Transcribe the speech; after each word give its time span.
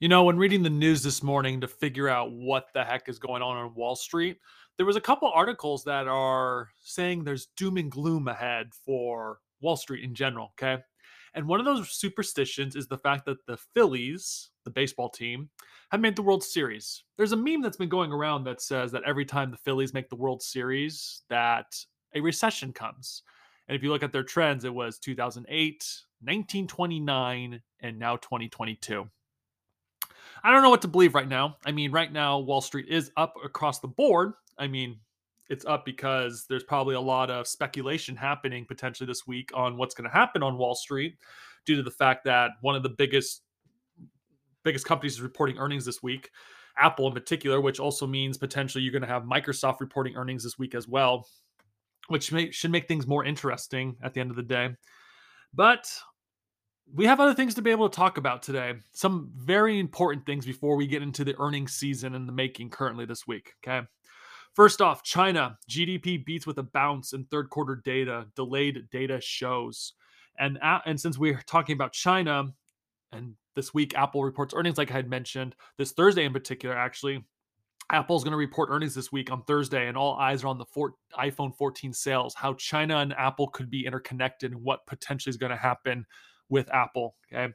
You 0.00 0.08
know, 0.08 0.24
when 0.24 0.38
reading 0.38 0.62
the 0.62 0.70
news 0.70 1.02
this 1.02 1.22
morning 1.22 1.60
to 1.60 1.68
figure 1.68 2.08
out 2.08 2.32
what 2.32 2.68
the 2.72 2.82
heck 2.82 3.06
is 3.06 3.18
going 3.18 3.42
on 3.42 3.58
on 3.58 3.74
Wall 3.74 3.94
Street, 3.94 4.38
there 4.78 4.86
was 4.86 4.96
a 4.96 5.00
couple 5.00 5.30
articles 5.30 5.84
that 5.84 6.08
are 6.08 6.70
saying 6.80 7.22
there's 7.22 7.48
doom 7.54 7.76
and 7.76 7.90
gloom 7.90 8.26
ahead 8.26 8.70
for 8.72 9.40
Wall 9.60 9.76
Street 9.76 10.02
in 10.02 10.14
general, 10.14 10.54
okay? 10.58 10.82
And 11.34 11.46
one 11.46 11.60
of 11.60 11.66
those 11.66 11.90
superstitions 11.90 12.76
is 12.76 12.86
the 12.86 12.96
fact 12.96 13.26
that 13.26 13.44
the 13.46 13.58
Phillies, 13.74 14.48
the 14.64 14.70
baseball 14.70 15.10
team, 15.10 15.50
have 15.90 16.00
made 16.00 16.16
the 16.16 16.22
World 16.22 16.42
Series. 16.42 17.04
There's 17.18 17.32
a 17.32 17.36
meme 17.36 17.60
that's 17.60 17.76
been 17.76 17.90
going 17.90 18.10
around 18.10 18.44
that 18.44 18.62
says 18.62 18.92
that 18.92 19.02
every 19.04 19.26
time 19.26 19.50
the 19.50 19.58
Phillies 19.58 19.92
make 19.92 20.08
the 20.08 20.16
World 20.16 20.40
Series 20.40 21.24
that 21.28 21.76
a 22.14 22.22
recession 22.22 22.72
comes. 22.72 23.22
And 23.68 23.76
if 23.76 23.82
you 23.82 23.90
look 23.90 24.02
at 24.02 24.12
their 24.12 24.24
trends, 24.24 24.64
it 24.64 24.72
was 24.72 24.98
2008, 24.98 25.84
1929, 26.22 27.60
and 27.80 27.98
now 27.98 28.16
2022. 28.16 29.06
I 30.42 30.50
don't 30.50 30.62
know 30.62 30.70
what 30.70 30.82
to 30.82 30.88
believe 30.88 31.14
right 31.14 31.28
now. 31.28 31.56
I 31.64 31.72
mean, 31.72 31.92
right 31.92 32.12
now, 32.12 32.38
Wall 32.38 32.60
Street 32.60 32.88
is 32.88 33.10
up 33.16 33.34
across 33.44 33.80
the 33.80 33.88
board. 33.88 34.32
I 34.58 34.66
mean, 34.66 34.98
it's 35.48 35.64
up 35.66 35.84
because 35.84 36.46
there's 36.48 36.62
probably 36.62 36.94
a 36.94 37.00
lot 37.00 37.30
of 37.30 37.46
speculation 37.46 38.16
happening 38.16 38.64
potentially 38.64 39.06
this 39.06 39.26
week 39.26 39.50
on 39.52 39.76
what's 39.76 39.94
going 39.94 40.08
to 40.08 40.16
happen 40.16 40.42
on 40.42 40.56
Wall 40.56 40.74
Street 40.74 41.16
due 41.66 41.76
to 41.76 41.82
the 41.82 41.90
fact 41.90 42.24
that 42.24 42.52
one 42.60 42.76
of 42.76 42.82
the 42.82 42.88
biggest 42.88 43.42
biggest 44.62 44.86
companies 44.86 45.14
is 45.14 45.22
reporting 45.22 45.58
earnings 45.58 45.84
this 45.84 46.02
week, 46.02 46.30
Apple 46.76 47.06
in 47.06 47.14
particular, 47.14 47.60
which 47.60 47.80
also 47.80 48.06
means 48.06 48.38
potentially 48.38 48.84
you're 48.84 48.92
going 48.92 49.02
to 49.02 49.08
have 49.08 49.22
Microsoft 49.22 49.80
reporting 49.80 50.16
earnings 50.16 50.44
this 50.44 50.58
week 50.58 50.74
as 50.74 50.86
well, 50.86 51.26
which 52.08 52.30
may, 52.30 52.50
should 52.50 52.70
make 52.70 52.86
things 52.86 53.06
more 53.06 53.24
interesting 53.24 53.96
at 54.02 54.14
the 54.14 54.20
end 54.20 54.30
of 54.30 54.36
the 54.36 54.42
day. 54.42 54.70
But 55.54 55.90
we 56.94 57.06
have 57.06 57.20
other 57.20 57.34
things 57.34 57.54
to 57.54 57.62
be 57.62 57.70
able 57.70 57.88
to 57.88 57.96
talk 57.96 58.18
about 58.18 58.42
today. 58.42 58.74
Some 58.92 59.30
very 59.36 59.78
important 59.78 60.26
things 60.26 60.44
before 60.44 60.76
we 60.76 60.86
get 60.86 61.02
into 61.02 61.24
the 61.24 61.38
earnings 61.38 61.72
season 61.72 62.14
and 62.14 62.28
the 62.28 62.32
making 62.32 62.70
currently 62.70 63.04
this 63.04 63.26
week. 63.26 63.54
Okay. 63.64 63.86
First 64.54 64.80
off, 64.80 65.02
China 65.04 65.58
GDP 65.70 66.24
beats 66.24 66.46
with 66.46 66.58
a 66.58 66.62
bounce 66.62 67.12
in 67.12 67.24
third 67.24 67.50
quarter 67.50 67.76
data. 67.76 68.26
Delayed 68.34 68.88
data 68.90 69.20
shows, 69.20 69.92
and 70.38 70.58
and 70.62 71.00
since 71.00 71.16
we're 71.16 71.42
talking 71.46 71.74
about 71.74 71.92
China, 71.92 72.52
and 73.12 73.34
this 73.54 73.72
week 73.72 73.96
Apple 73.96 74.24
reports 74.24 74.54
earnings, 74.54 74.78
like 74.78 74.90
I 74.90 74.94
had 74.94 75.08
mentioned 75.08 75.54
this 75.78 75.92
Thursday 75.92 76.24
in 76.24 76.32
particular, 76.32 76.76
actually. 76.76 77.24
Apple's 77.92 78.22
going 78.22 78.30
to 78.30 78.36
report 78.36 78.68
earnings 78.70 78.94
this 78.94 79.10
week 79.10 79.32
on 79.32 79.42
Thursday, 79.42 79.88
and 79.88 79.96
all 79.96 80.14
eyes 80.14 80.44
are 80.44 80.46
on 80.46 80.58
the 80.58 80.64
four, 80.64 80.94
iPhone 81.18 81.52
14 81.56 81.92
sales, 81.92 82.36
how 82.36 82.54
China 82.54 82.98
and 82.98 83.12
Apple 83.14 83.48
could 83.48 83.68
be 83.68 83.84
interconnected, 83.84 84.52
and 84.52 84.62
what 84.62 84.86
potentially 84.86 85.30
is 85.30 85.36
going 85.36 85.50
to 85.50 85.56
happen 85.56 86.06
with 86.50 86.72
Apple. 86.72 87.14
Okay. 87.32 87.52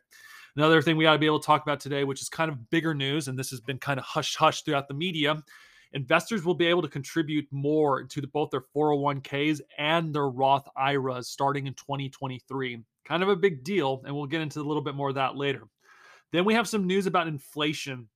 Another 0.56 0.82
thing 0.82 0.96
we 0.96 1.04
got 1.04 1.14
to 1.14 1.20
be 1.20 1.26
able 1.26 1.40
to 1.40 1.46
talk 1.46 1.64
about 1.64 1.82
today, 1.82 2.06
which 2.06 2.22
is 2.22 2.30
kind 2.30 2.50
of 2.50 2.70
bigger 2.70 2.94
news, 2.94 3.28
and 3.28 3.38
this 3.38 3.50
has 3.50 3.60
been 3.60 3.78
kind 3.78 4.00
of 4.00 4.06
hush 4.06 4.36
hush 4.36 4.62
throughout 4.62 4.88
the 4.88 4.94
media. 4.94 5.44
Investors 5.94 6.44
will 6.44 6.56
be 6.56 6.66
able 6.66 6.82
to 6.82 6.88
contribute 6.88 7.48
more 7.52 8.04
to 8.04 8.22
the, 8.22 8.28
both 8.28 8.52
their 8.52 8.64
401ks 8.76 9.62
and 9.78 10.14
their 10.14 10.28
Roth 10.28 10.68
IRAs 10.76 11.30
starting 11.30 11.68
in 11.68 11.74
2023. 11.74 12.84
Kind 13.06 13.24
of 13.24 13.30
a 13.30 13.36
big 13.36 13.64
deal, 13.64 14.02
and 14.06 14.16
we'll 14.16 14.26
get 14.26 14.42
into 14.42 14.60
a 14.60 14.64
little 14.64 14.82
bit 14.82 14.96
more 14.96 15.10
of 15.10 15.16
that 15.16 15.36
later. 15.38 15.68
Then 16.32 16.44
we 16.44 16.54
have 16.54 16.68
some 16.68 16.88
news 16.88 17.06
about 17.06 17.28
inflation. 17.28 18.10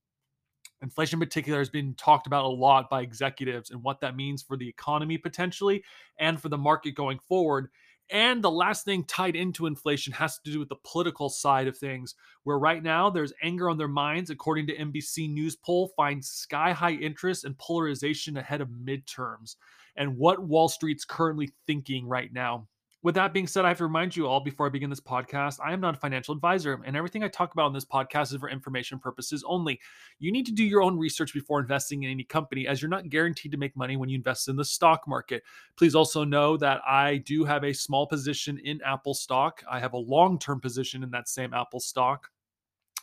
Inflation, 0.82 1.18
in 1.18 1.26
particular, 1.26 1.60
has 1.60 1.70
been 1.70 1.94
talked 1.96 2.28
about 2.28 2.46
a 2.46 2.50
lot 2.50 2.90
by 2.90 3.02
executives 3.02 3.72
and 3.72 3.84
what 3.84 4.00
that 4.02 4.16
means 4.16 4.42
for 4.42 4.58
the 4.58 4.68
economy 4.68 5.18
potentially 5.18 5.84
and 6.18 6.42
for 6.42 6.50
the 6.50 6.58
market 6.58 6.96
going 6.96 7.20
forward. 7.28 7.70
And 8.12 8.44
the 8.44 8.50
last 8.50 8.86
thing 8.86 9.04
tied 9.04 9.36
into 9.36 9.68
inflation 9.68 10.14
has 10.14 10.40
to 10.40 10.52
do 10.52 10.58
with 10.60 10.70
the 10.70 10.78
political 10.84 11.30
side 11.30 11.68
of 11.68 11.78
things, 11.78 12.16
where 12.44 12.58
right 12.58 12.82
now 12.82 13.10
there's 13.10 13.34
anger 13.44 13.70
on 13.70 13.78
their 13.78 13.88
minds, 13.88 14.32
according 14.32 14.66
to 14.68 14.76
NBC 14.76 15.32
News 15.32 15.56
poll, 15.56 15.92
finds 15.96 16.28
sky 16.28 16.72
high 16.72 16.94
interest 16.94 17.46
and 17.46 17.58
polarization 17.60 18.38
ahead 18.38 18.62
of 18.62 18.70
midterms, 18.70 19.58
and 19.96 20.18
what 20.18 20.44
Wall 20.44 20.70
Street's 20.70 21.06
currently 21.06 21.52
thinking 21.68 22.08
right 22.08 22.34
now. 22.34 22.68
With 23.02 23.16
that 23.16 23.32
being 23.32 23.48
said, 23.48 23.64
I 23.64 23.70
have 23.70 23.78
to 23.78 23.86
remind 23.86 24.14
you 24.14 24.28
all 24.28 24.42
before 24.42 24.66
I 24.66 24.70
begin 24.70 24.90
this 24.90 25.00
podcast, 25.00 25.60
I 25.64 25.72
am 25.72 25.80
not 25.80 25.96
a 25.96 26.00
financial 26.00 26.36
advisor, 26.36 26.82
and 26.86 26.98
everything 26.98 27.24
I 27.24 27.30
talk 27.30 27.54
about 27.54 27.68
on 27.68 27.74
this 27.74 27.86
podcast 27.86 28.34
is 28.34 28.40
for 28.42 28.50
information 28.50 29.00
purposes 29.00 29.42
only. 29.48 29.80
You 30.20 30.34
need 30.34 30.46
to 30.48 30.52
do 30.52 30.66
your 30.66 30.82
own 30.82 30.98
research 30.98 31.34
before 31.34 31.62
investing 31.62 32.04
in 32.04 32.12
any 32.12 32.26
company, 32.26 32.68
as 32.68 32.82
you're 32.82 32.90
not 32.90 33.08
guaranteed 33.08 33.54
to 33.54 33.58
make 33.58 33.78
money 33.78 33.96
when 33.96 34.10
you 34.10 34.18
invest 34.18 34.50
in 34.50 34.58
the 34.58 34.66
stock 34.66 35.08
market. 35.08 35.44
Please 35.78 35.96
also 35.96 36.26
know 36.26 36.58
that 36.58 36.82
I 36.86 37.18
do 37.18 37.46
have 37.46 37.64
a 37.64 37.72
small 37.72 38.06
position 38.06 38.60
in 38.66 38.82
Apple 38.86 39.14
stock. 39.14 39.64
I 39.72 39.80
have 39.80 39.94
a 39.94 39.98
long 39.98 40.38
term 40.38 40.60
position 40.60 41.02
in 41.02 41.10
that 41.12 41.30
same 41.30 41.54
Apple 41.54 41.80
stock. 41.80 42.30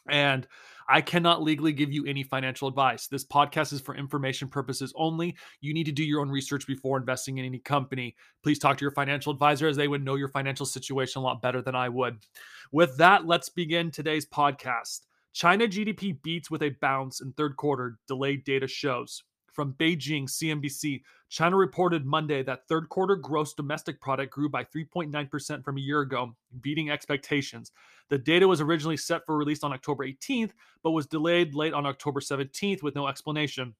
And 0.08 0.46
I 0.88 1.00
cannot 1.00 1.42
legally 1.42 1.72
give 1.72 1.92
you 1.92 2.06
any 2.06 2.22
financial 2.22 2.68
advice. 2.68 3.08
This 3.08 3.24
podcast 3.24 3.72
is 3.72 3.80
for 3.80 3.94
information 3.96 4.48
purposes 4.48 4.92
only. 4.96 5.36
You 5.60 5.74
need 5.74 5.86
to 5.86 5.92
do 5.92 6.04
your 6.04 6.20
own 6.20 6.30
research 6.30 6.66
before 6.66 6.96
investing 6.96 7.38
in 7.38 7.44
any 7.44 7.58
company. 7.58 8.14
Please 8.42 8.58
talk 8.58 8.78
to 8.78 8.84
your 8.84 8.92
financial 8.92 9.32
advisor 9.32 9.66
as 9.66 9.76
they 9.76 9.88
would 9.88 10.04
know 10.04 10.14
your 10.14 10.28
financial 10.28 10.66
situation 10.66 11.20
a 11.20 11.24
lot 11.24 11.42
better 11.42 11.60
than 11.60 11.74
I 11.74 11.88
would. 11.88 12.18
With 12.72 12.96
that, 12.98 13.26
let's 13.26 13.48
begin 13.48 13.90
today's 13.90 14.26
podcast. 14.26 15.00
China 15.32 15.66
GDP 15.66 16.22
beats 16.22 16.50
with 16.50 16.62
a 16.62 16.70
bounce 16.80 17.20
in 17.20 17.32
third 17.32 17.56
quarter, 17.56 17.98
delayed 18.08 18.44
data 18.44 18.66
shows. 18.66 19.22
From 19.56 19.72
Beijing, 19.78 20.24
CNBC, 20.24 21.00
China 21.30 21.56
reported 21.56 22.04
Monday 22.04 22.42
that 22.42 22.68
third 22.68 22.90
quarter 22.90 23.16
gross 23.16 23.54
domestic 23.54 24.02
product 24.02 24.30
grew 24.30 24.50
by 24.50 24.64
3.9% 24.64 25.64
from 25.64 25.78
a 25.78 25.80
year 25.80 26.02
ago, 26.02 26.36
beating 26.60 26.90
expectations. 26.90 27.72
The 28.10 28.18
data 28.18 28.46
was 28.46 28.60
originally 28.60 28.98
set 28.98 29.24
for 29.24 29.34
release 29.34 29.64
on 29.64 29.72
October 29.72 30.06
18th, 30.06 30.50
but 30.82 30.90
was 30.90 31.06
delayed 31.06 31.54
late 31.54 31.72
on 31.72 31.86
October 31.86 32.20
17th 32.20 32.82
with 32.82 32.94
no 32.94 33.08
explanation. 33.08 33.74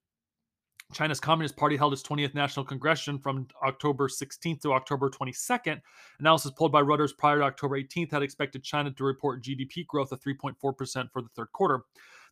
China's 0.93 1.19
Communist 1.19 1.55
Party 1.55 1.77
held 1.77 1.93
its 1.93 2.01
20th 2.01 2.33
National 2.33 2.65
Congress 2.65 3.07
from 3.21 3.47
October 3.63 4.07
16th 4.07 4.61
to 4.61 4.73
October 4.73 5.11
22nd. 5.11 5.79
Analysis 6.19 6.51
pulled 6.57 6.71
by 6.71 6.81
Reuters 6.81 7.15
prior 7.15 7.37
to 7.37 7.43
October 7.43 7.79
18th 7.79 8.11
had 8.11 8.23
expected 8.23 8.63
China 8.63 8.89
to 8.89 9.03
report 9.03 9.43
GDP 9.43 9.85
growth 9.85 10.11
of 10.11 10.21
3.4% 10.21 10.55
for 11.11 11.21
the 11.21 11.29
third 11.35 11.51
quarter. 11.51 11.83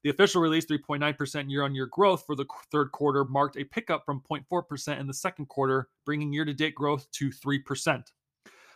The 0.06 0.12
official 0.12 0.40
release, 0.40 0.68
3.9% 0.68 1.50
year 1.50 1.64
on 1.64 1.74
year 1.74 1.88
growth 1.88 2.28
for 2.28 2.36
the 2.36 2.46
third 2.72 2.92
quarter, 2.92 3.26
marked 3.26 3.58
a 3.58 3.64
pickup 3.64 4.06
from 4.06 4.22
0.4% 4.30 5.00
in 5.00 5.08
the 5.08 5.14
second 5.16 5.48
quarter, 5.48 5.90
bringing 6.06 6.32
year 6.32 6.46
to 6.46 6.54
date 6.54 6.76
growth 6.76 7.10
to 7.14 7.32
3%. 7.32 8.04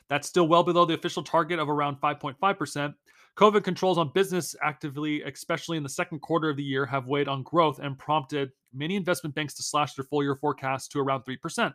That's 0.09 0.27
still 0.27 0.47
well 0.47 0.63
below 0.63 0.85
the 0.85 0.95
official 0.95 1.21
target 1.21 1.59
of 1.59 1.69
around 1.69 1.97
5.5%. 2.01 2.95
COVID 3.37 3.63
controls 3.63 3.99
on 3.99 4.11
business 4.11 4.55
actively, 4.63 5.21
especially 5.21 5.77
in 5.77 5.83
the 5.83 5.89
second 5.89 6.17
quarter 6.21 6.49
of 6.49 6.57
the 6.57 6.63
year, 6.63 6.83
have 6.87 7.05
weighed 7.05 7.27
on 7.27 7.43
growth 7.43 7.77
and 7.77 7.95
prompted 7.95 8.49
many 8.73 8.95
investment 8.95 9.35
banks 9.35 9.53
to 9.53 9.61
slash 9.61 9.93
their 9.93 10.05
full 10.05 10.23
year 10.23 10.35
forecast 10.35 10.91
to 10.93 10.99
around 10.99 11.25
3%. 11.25 11.71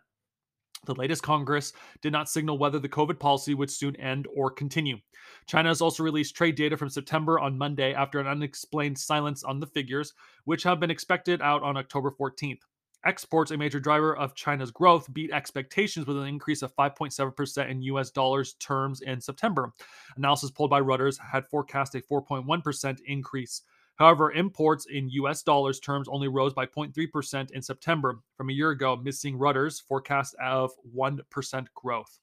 The 0.84 0.95
latest 0.95 1.22
Congress 1.22 1.72
did 2.03 2.12
not 2.12 2.28
signal 2.28 2.59
whether 2.59 2.78
the 2.78 2.89
COVID 2.89 3.19
policy 3.19 3.55
would 3.55 3.71
soon 3.71 3.97
end 3.97 4.27
or 4.34 4.50
continue. 4.50 4.99
China 5.47 5.69
has 5.69 5.81
also 5.81 6.03
released 6.03 6.37
trade 6.37 6.55
data 6.55 6.77
from 6.77 6.91
September 6.91 7.39
on 7.39 7.59
Monday 7.59 7.95
after 7.95 8.21
an 8.21 8.27
unexplained 8.27 8.99
silence 8.99 9.44
on 9.44 9.61
the 9.61 9.67
figures, 9.67 10.12
which 10.44 10.62
have 10.62 10.81
been 10.81 10.91
expected 10.91 11.41
out 11.43 11.62
on 11.62 11.77
October 11.77 12.11
14th. 12.11 12.61
Exports, 13.05 13.50
a 13.50 13.56
major 13.56 13.78
driver 13.78 14.17
of 14.17 14.34
China's 14.34 14.71
growth, 14.71 15.12
beat 15.12 15.31
expectations 15.31 16.06
with 16.06 16.17
an 16.17 16.27
increase 16.27 16.62
of 16.62 16.75
5.7% 16.75 17.71
in 17.71 17.83
US 17.83 18.11
dollars 18.11 18.55
terms 18.55 19.03
in 19.03 19.21
September. 19.21 19.73
Analysis 20.17 20.50
pulled 20.50 20.71
by 20.71 20.81
Reuters 20.81 21.19
had 21.19 21.47
forecast 21.47 21.94
a 21.94 22.00
4.1% 22.00 22.99
increase. 23.06 23.62
However, 23.97 24.32
imports 24.32 24.87
in 24.87 25.09
US 25.10 25.43
dollars 25.43 25.78
terms 25.78 26.09
only 26.09 26.28
rose 26.28 26.53
by 26.53 26.66
0.3% 26.66 27.50
in 27.53 27.62
September 27.62 28.21
from 28.37 28.50
a 28.50 28.53
year 28.53 28.71
ago, 28.71 28.97
missing 28.97 29.38
Reuters' 29.38 29.82
forecast 29.82 30.34
of 30.43 30.72
1% 30.97 31.66
growth. 31.75 32.19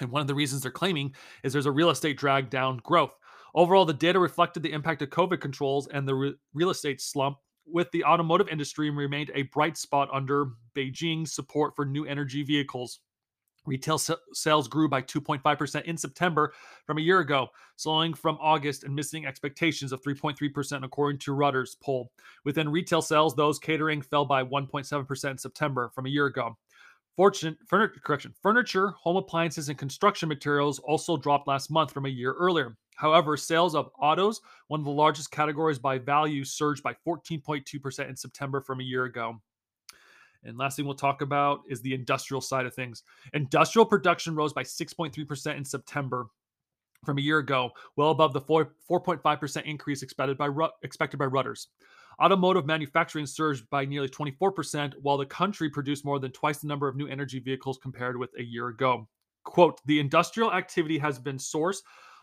And 0.00 0.10
one 0.10 0.20
of 0.20 0.26
the 0.26 0.34
reasons 0.34 0.62
they're 0.62 0.70
claiming 0.70 1.14
is 1.44 1.52
there's 1.52 1.66
a 1.66 1.72
real 1.72 1.90
estate 1.90 2.16
drag 2.18 2.50
down 2.50 2.78
growth. 2.78 3.16
Overall, 3.54 3.84
the 3.84 3.92
data 3.92 4.18
reflected 4.18 4.62
the 4.62 4.72
impact 4.72 5.02
of 5.02 5.10
COVID 5.10 5.40
controls 5.40 5.88
and 5.88 6.06
the 6.06 6.14
re- 6.14 6.34
real 6.54 6.70
estate 6.70 7.00
slump, 7.00 7.38
with 7.66 7.90
the 7.92 8.04
automotive 8.04 8.48
industry 8.48 8.90
remained 8.90 9.30
a 9.34 9.42
bright 9.42 9.76
spot 9.76 10.08
under 10.12 10.52
Beijing's 10.74 11.32
support 11.32 11.76
for 11.76 11.84
new 11.84 12.04
energy 12.04 12.42
vehicles. 12.42 13.00
Retail 13.70 13.98
sales 14.32 14.66
grew 14.66 14.88
by 14.88 15.00
2.5% 15.00 15.84
in 15.84 15.96
September 15.96 16.52
from 16.84 16.98
a 16.98 17.00
year 17.00 17.20
ago, 17.20 17.50
slowing 17.76 18.14
from 18.14 18.36
August 18.40 18.82
and 18.82 18.92
missing 18.92 19.26
expectations 19.26 19.92
of 19.92 20.02
3.3% 20.02 20.84
according 20.84 21.20
to 21.20 21.30
Reuters 21.30 21.76
poll. 21.80 22.10
Within 22.44 22.68
retail 22.68 23.00
sales, 23.00 23.36
those 23.36 23.60
catering 23.60 24.02
fell 24.02 24.24
by 24.24 24.42
1.7% 24.42 25.30
in 25.30 25.38
September 25.38 25.88
from 25.94 26.06
a 26.06 26.08
year 26.08 26.26
ago. 26.26 26.58
Fortune, 27.14 27.56
furniture, 27.64 28.00
correction, 28.04 28.34
furniture, 28.42 28.88
home 29.00 29.14
appliances, 29.14 29.68
and 29.68 29.78
construction 29.78 30.28
materials 30.28 30.80
also 30.80 31.16
dropped 31.16 31.46
last 31.46 31.70
month 31.70 31.92
from 31.92 32.06
a 32.06 32.08
year 32.08 32.32
earlier. 32.32 32.76
However, 32.96 33.36
sales 33.36 33.76
of 33.76 33.90
autos, 34.00 34.40
one 34.66 34.80
of 34.80 34.84
the 34.84 34.90
largest 34.90 35.30
categories 35.30 35.78
by 35.78 35.96
value, 35.96 36.42
surged 36.42 36.82
by 36.82 36.96
14.2% 37.06 38.08
in 38.08 38.16
September 38.16 38.60
from 38.60 38.80
a 38.80 38.84
year 38.84 39.04
ago. 39.04 39.40
And 40.44 40.56
last 40.56 40.76
thing 40.76 40.86
we'll 40.86 40.94
talk 40.94 41.22
about 41.22 41.60
is 41.68 41.80
the 41.80 41.94
industrial 41.94 42.40
side 42.40 42.66
of 42.66 42.74
things. 42.74 43.02
Industrial 43.34 43.84
production 43.84 44.34
rose 44.34 44.52
by 44.52 44.62
6.3% 44.62 45.56
in 45.56 45.64
September, 45.64 46.26
from 47.04 47.18
a 47.18 47.22
year 47.22 47.38
ago, 47.38 47.70
well 47.96 48.10
above 48.10 48.32
the 48.32 48.40
4, 48.40 48.72
4.5% 48.90 49.62
increase 49.64 50.02
expected 50.02 50.36
by, 50.36 50.48
expected 50.82 51.18
by 51.18 51.26
Reuters. 51.26 51.66
Automotive 52.22 52.66
manufacturing 52.66 53.24
surged 53.24 53.68
by 53.70 53.84
nearly 53.84 54.08
24%, 54.08 54.92
while 55.00 55.16
the 55.16 55.24
country 55.24 55.70
produced 55.70 56.04
more 56.04 56.18
than 56.18 56.32
twice 56.32 56.58
the 56.58 56.66
number 56.66 56.86
of 56.86 56.96
new 56.96 57.06
energy 57.06 57.38
vehicles 57.38 57.78
compared 57.78 58.18
with 58.18 58.30
a 58.38 58.42
year 58.42 58.68
ago. 58.68 59.08
Quote, 59.44 59.80
the 59.86 59.98
industrial 59.98 60.52
activity 60.52 60.98
has 60.98 61.18
been 61.18 61.38
sourced 61.38 61.80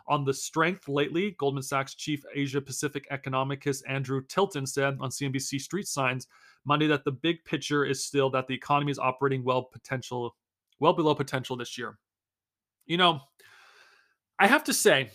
on 0.07 0.23
the 0.23 0.33
strength 0.33 0.87
lately, 0.87 1.31
Goldman 1.31 1.63
Sachs 1.63 1.93
chief 1.93 2.23
Asia 2.33 2.61
Pacific 2.61 3.09
economicist 3.09 3.81
Andrew 3.87 4.21
Tilton 4.27 4.65
said 4.65 4.97
on 5.01 5.09
CNBC 5.09 5.59
Street 5.59 5.87
Signs 5.87 6.27
Monday 6.67 6.87
that 6.87 7.05
the 7.05 7.11
big 7.11 7.43
picture 7.45 7.85
is 7.85 8.03
still 8.03 8.29
that 8.31 8.47
the 8.47 8.53
economy 8.53 8.91
is 8.91 8.99
operating 8.99 9.43
well 9.43 9.63
potential 9.63 10.35
well 10.79 10.93
below 10.93 11.15
potential 11.15 11.55
this 11.55 11.77
year. 11.77 11.97
You 12.85 12.97
know, 12.97 13.21
I 14.37 14.47
have 14.47 14.63
to 14.65 14.73
say 14.73 15.09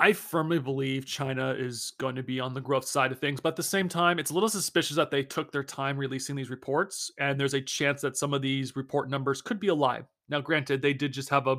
I 0.00 0.12
firmly 0.12 0.58
believe 0.58 1.06
China 1.06 1.54
is 1.58 1.92
going 1.98 2.14
to 2.16 2.22
be 2.22 2.38
on 2.38 2.54
the 2.54 2.60
growth 2.60 2.84
side 2.84 3.10
of 3.10 3.18
things, 3.18 3.40
but 3.40 3.50
at 3.50 3.56
the 3.56 3.62
same 3.62 3.88
time, 3.88 4.18
it's 4.18 4.30
a 4.30 4.34
little 4.34 4.48
suspicious 4.48 4.94
that 4.96 5.10
they 5.10 5.24
took 5.24 5.50
their 5.50 5.64
time 5.64 5.96
releasing 5.96 6.36
these 6.36 6.50
reports, 6.50 7.10
and 7.18 7.38
there's 7.38 7.54
a 7.54 7.60
chance 7.60 8.00
that 8.02 8.16
some 8.16 8.32
of 8.32 8.40
these 8.40 8.76
report 8.76 9.10
numbers 9.10 9.42
could 9.42 9.58
be 9.58 9.68
a 9.68 9.74
lie. 9.74 10.02
Now, 10.28 10.40
granted, 10.40 10.82
they 10.82 10.92
did 10.92 11.12
just 11.12 11.30
have 11.30 11.46
a 11.46 11.56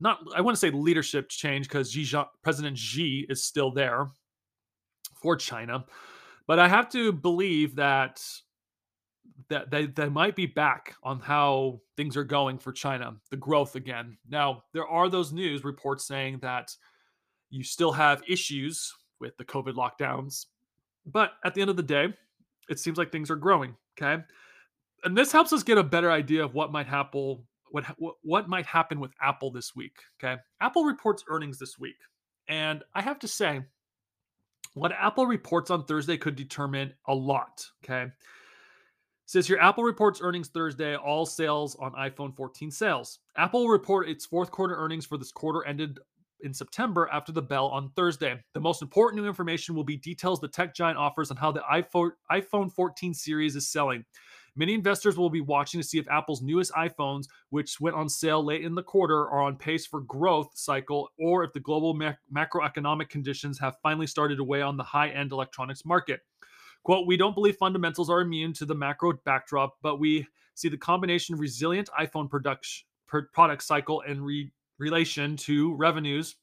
not 0.00 0.18
I 0.36 0.40
want 0.40 0.54
to 0.54 0.60
say 0.60 0.70
leadership 0.70 1.28
change 1.28 1.68
because 1.68 1.96
President 2.42 2.76
Xi 2.76 3.26
is 3.30 3.44
still 3.44 3.70
there 3.70 4.08
for 5.22 5.36
China, 5.36 5.84
but 6.46 6.58
I 6.58 6.68
have 6.68 6.88
to 6.90 7.12
believe 7.12 7.76
that 7.76 8.22
that 9.48 9.70
they, 9.70 9.86
they 9.86 10.08
might 10.08 10.36
be 10.36 10.46
back 10.46 10.94
on 11.02 11.18
how 11.18 11.80
things 11.96 12.16
are 12.16 12.24
going 12.24 12.58
for 12.58 12.72
China, 12.72 13.16
the 13.30 13.36
growth 13.36 13.74
again. 13.74 14.16
Now, 14.28 14.64
there 14.72 14.86
are 14.86 15.08
those 15.08 15.32
news 15.32 15.64
reports 15.64 16.06
saying 16.06 16.38
that 16.42 16.74
you 17.50 17.64
still 17.64 17.92
have 17.92 18.22
issues 18.26 18.94
with 19.20 19.36
the 19.36 19.44
COVID 19.44 19.74
lockdowns. 19.74 20.46
But 21.04 21.32
at 21.44 21.54
the 21.54 21.60
end 21.60 21.70
of 21.70 21.76
the 21.76 21.82
day, 21.82 22.14
it 22.68 22.78
seems 22.78 22.96
like 22.96 23.10
things 23.10 23.30
are 23.30 23.36
growing. 23.36 23.74
Okay. 24.00 24.22
And 25.04 25.16
this 25.16 25.32
helps 25.32 25.52
us 25.52 25.62
get 25.62 25.78
a 25.78 25.82
better 25.82 26.10
idea 26.10 26.44
of 26.44 26.54
what 26.54 26.72
might 26.72 26.86
happen. 26.86 27.38
What, 27.70 27.84
what 28.22 28.48
might 28.48 28.66
happen 28.66 29.00
with 29.00 29.12
Apple 29.20 29.50
this 29.50 29.74
week? 29.74 29.96
Okay, 30.22 30.40
Apple 30.60 30.84
reports 30.84 31.24
earnings 31.28 31.58
this 31.58 31.78
week, 31.78 31.96
and 32.48 32.82
I 32.94 33.00
have 33.00 33.18
to 33.20 33.28
say, 33.28 33.62
what 34.74 34.92
Apple 34.92 35.26
reports 35.26 35.70
on 35.70 35.84
Thursday 35.84 36.16
could 36.16 36.36
determine 36.36 36.92
a 37.06 37.14
lot. 37.14 37.66
Okay, 37.84 38.10
says 39.26 39.46
here 39.46 39.58
Apple 39.60 39.84
reports 39.84 40.20
earnings 40.22 40.48
Thursday, 40.48 40.96
all 40.96 41.26
sales 41.26 41.76
on 41.76 41.92
iPhone 41.92 42.34
14 42.34 42.70
sales. 42.70 43.18
Apple 43.36 43.60
will 43.60 43.68
report 43.68 44.08
its 44.08 44.26
fourth 44.26 44.50
quarter 44.50 44.74
earnings 44.76 45.06
for 45.06 45.18
this 45.18 45.32
quarter 45.32 45.66
ended 45.66 45.98
in 46.44 46.52
September 46.52 47.08
after 47.12 47.30
the 47.30 47.40
bell 47.40 47.68
on 47.68 47.90
Thursday. 47.94 48.34
The 48.52 48.60
most 48.60 48.82
important 48.82 49.22
new 49.22 49.28
information 49.28 49.74
will 49.74 49.84
be 49.84 49.96
details 49.96 50.40
the 50.40 50.48
tech 50.48 50.74
giant 50.74 50.98
offers 50.98 51.30
on 51.30 51.36
how 51.36 51.52
the 51.52 51.62
iPhone 52.30 52.72
14 52.72 53.14
series 53.14 53.54
is 53.54 53.70
selling. 53.70 54.04
Many 54.54 54.74
investors 54.74 55.16
will 55.16 55.30
be 55.30 55.40
watching 55.40 55.80
to 55.80 55.86
see 55.86 55.98
if 55.98 56.08
Apple's 56.08 56.42
newest 56.42 56.72
iPhones, 56.72 57.26
which 57.48 57.80
went 57.80 57.96
on 57.96 58.08
sale 58.08 58.44
late 58.44 58.64
in 58.64 58.74
the 58.74 58.82
quarter, 58.82 59.28
are 59.28 59.42
on 59.42 59.56
pace 59.56 59.86
for 59.86 60.00
growth 60.00 60.50
cycle 60.54 61.10
or 61.18 61.42
if 61.42 61.52
the 61.52 61.60
global 61.60 61.94
mac- 61.94 62.18
macroeconomic 62.34 63.08
conditions 63.08 63.58
have 63.58 63.76
finally 63.82 64.06
started 64.06 64.36
to 64.36 64.44
weigh 64.44 64.62
on 64.62 64.76
the 64.76 64.82
high-end 64.82 65.32
electronics 65.32 65.84
market. 65.86 66.20
Quote, 66.82 67.06
we 67.06 67.16
don't 67.16 67.34
believe 67.34 67.56
fundamentals 67.56 68.10
are 68.10 68.20
immune 68.20 68.52
to 68.54 68.66
the 68.66 68.74
macro 68.74 69.12
backdrop, 69.24 69.76
but 69.82 69.98
we 69.98 70.26
see 70.54 70.68
the 70.68 70.76
combination 70.76 71.34
of 71.34 71.40
resilient 71.40 71.88
iPhone 71.98 72.28
production 72.28 72.86
product 73.32 73.62
cycle 73.62 74.02
and 74.06 74.24
re- 74.24 74.50
relation 74.78 75.36
to 75.36 75.74
revenues 75.74 76.36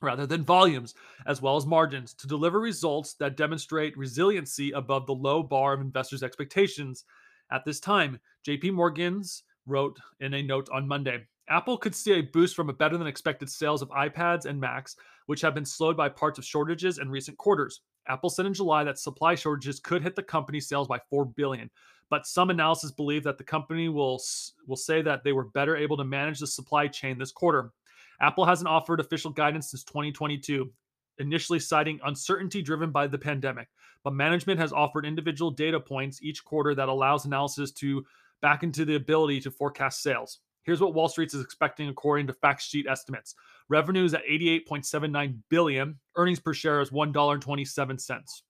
rather 0.00 0.26
than 0.26 0.44
volumes, 0.44 0.94
as 1.26 1.40
well 1.40 1.56
as 1.56 1.66
margins, 1.66 2.14
to 2.14 2.26
deliver 2.26 2.60
results 2.60 3.14
that 3.14 3.36
demonstrate 3.36 3.96
resiliency 3.96 4.70
above 4.72 5.06
the 5.06 5.14
low 5.14 5.42
bar 5.42 5.72
of 5.72 5.80
investors' 5.80 6.22
expectations. 6.22 7.04
At 7.50 7.64
this 7.64 7.80
time, 7.80 8.18
JP 8.46 8.72
Morgan's 8.72 9.42
wrote 9.66 9.98
in 10.20 10.34
a 10.34 10.42
note 10.42 10.68
on 10.72 10.86
Monday 10.86 11.26
Apple 11.48 11.76
could 11.76 11.94
see 11.94 12.12
a 12.14 12.22
boost 12.22 12.56
from 12.56 12.70
a 12.70 12.74
better 12.74 12.96
than 12.96 13.06
expected 13.06 13.50
sales 13.50 13.82
of 13.82 13.90
iPads 13.90 14.46
and 14.46 14.58
Macs, 14.58 14.96
which 15.26 15.42
have 15.42 15.54
been 15.54 15.64
slowed 15.64 15.96
by 15.96 16.08
parts 16.08 16.38
of 16.38 16.44
shortages 16.44 16.98
in 16.98 17.10
recent 17.10 17.36
quarters. 17.36 17.82
Apple 18.08 18.30
said 18.30 18.46
in 18.46 18.54
July 18.54 18.84
that 18.84 18.98
supply 18.98 19.34
shortages 19.34 19.80
could 19.80 20.02
hit 20.02 20.14
the 20.16 20.22
company's 20.22 20.68
sales 20.68 20.88
by 20.88 20.98
4 21.10 21.26
billion, 21.26 21.70
but 22.10 22.26
some 22.26 22.50
analysis 22.50 22.90
believe 22.90 23.24
that 23.24 23.38
the 23.38 23.44
company 23.44 23.88
will 23.88 24.20
will 24.66 24.76
say 24.76 25.02
that 25.02 25.22
they 25.24 25.32
were 25.32 25.44
better 25.44 25.76
able 25.76 25.96
to 25.96 26.04
manage 26.04 26.40
the 26.40 26.46
supply 26.46 26.86
chain 26.86 27.18
this 27.18 27.32
quarter. 27.32 27.72
Apple 28.20 28.46
hasn't 28.46 28.68
offered 28.68 29.00
official 29.00 29.30
guidance 29.30 29.70
since 29.70 29.84
2022, 29.84 30.70
initially 31.18 31.60
citing 31.60 32.00
uncertainty 32.04 32.62
driven 32.62 32.90
by 32.90 33.06
the 33.06 33.18
pandemic, 33.18 33.68
but 34.02 34.14
management 34.14 34.60
has 34.60 34.72
offered 34.72 35.06
individual 35.06 35.50
data 35.50 35.80
points 35.80 36.22
each 36.22 36.44
quarter 36.44 36.74
that 36.74 36.88
allows 36.88 37.24
analysis 37.24 37.70
to 37.72 38.04
back 38.42 38.62
into 38.62 38.84
the 38.84 38.96
ability 38.96 39.40
to 39.40 39.50
forecast 39.50 40.02
sales. 40.02 40.40
Here's 40.64 40.80
what 40.80 40.94
Wall 40.94 41.08
Street 41.08 41.32
is 41.32 41.40
expecting 41.40 41.88
according 41.88 42.26
to 42.26 42.32
FactSet 42.32 42.88
estimates. 42.88 43.34
Revenues 43.68 44.14
at 44.14 44.24
88.79 44.24 45.38
billion, 45.50 45.98
earnings 46.16 46.40
per 46.40 46.54
share 46.54 46.80
is 46.80 46.90
$1.27. 46.90 48.42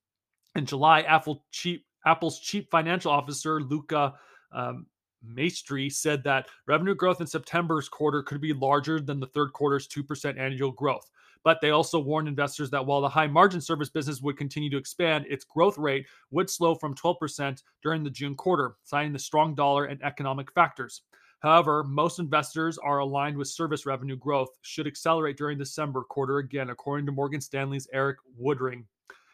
In 0.57 0.67
July, 0.67 1.01
Apple 1.03 1.45
cheap 1.51 1.85
Apple's 2.07 2.39
chief 2.39 2.67
financial 2.71 3.11
officer, 3.11 3.61
Luca 3.61 4.15
um, 4.53 4.87
Maestri, 5.27 5.91
said 5.91 6.23
that 6.25 6.49
revenue 6.67 6.95
growth 6.95 7.21
in 7.21 7.27
September's 7.27 7.89
quarter 7.89 8.23
could 8.23 8.41
be 8.41 8.53
larger 8.53 9.01
than 9.01 9.21
the 9.21 9.27
third 9.29 9.53
quarter's 9.53 9.89
2% 9.89 10.39
annual 10.39 10.71
growth. 10.71 11.11
But 11.45 11.61
they 11.61 11.71
also 11.71 12.01
warned 12.01 12.27
investors 12.27 12.71
that 12.71 12.85
while 12.85 13.03
the 13.03 13.09
high 13.09 13.27
margin 13.27 13.61
service 13.61 13.91
business 13.91 14.23
would 14.23 14.39
continue 14.39 14.71
to 14.71 14.79
expand, 14.79 15.27
its 15.29 15.45
growth 15.45 15.79
rate 15.79 16.07
would 16.31 16.51
slow 16.51 16.75
from 16.75 16.95
12% 16.95 17.63
during 17.83 18.03
the 18.03 18.11
June 18.11 18.35
quarter, 18.35 18.77
citing 18.83 19.13
the 19.13 19.19
strong 19.19 19.55
dollar 19.55 19.85
and 19.85 20.03
economic 20.03 20.51
factors. 20.53 21.03
However, 21.41 21.85
most 21.85 22.19
investors 22.19 22.79
are 22.79 23.01
aligned 23.01 23.37
with 23.37 23.49
service 23.49 23.85
revenue 23.85 24.17
growth 24.17 24.49
should 24.63 24.87
accelerate 24.87 25.37
during 25.37 25.59
December 25.59 26.03
quarter 26.03 26.39
again, 26.39 26.71
according 26.71 27.05
to 27.05 27.13
Morgan 27.13 27.43
Stanley's 27.43 27.87
Eric 27.93 28.17
Woodring. 28.43 28.85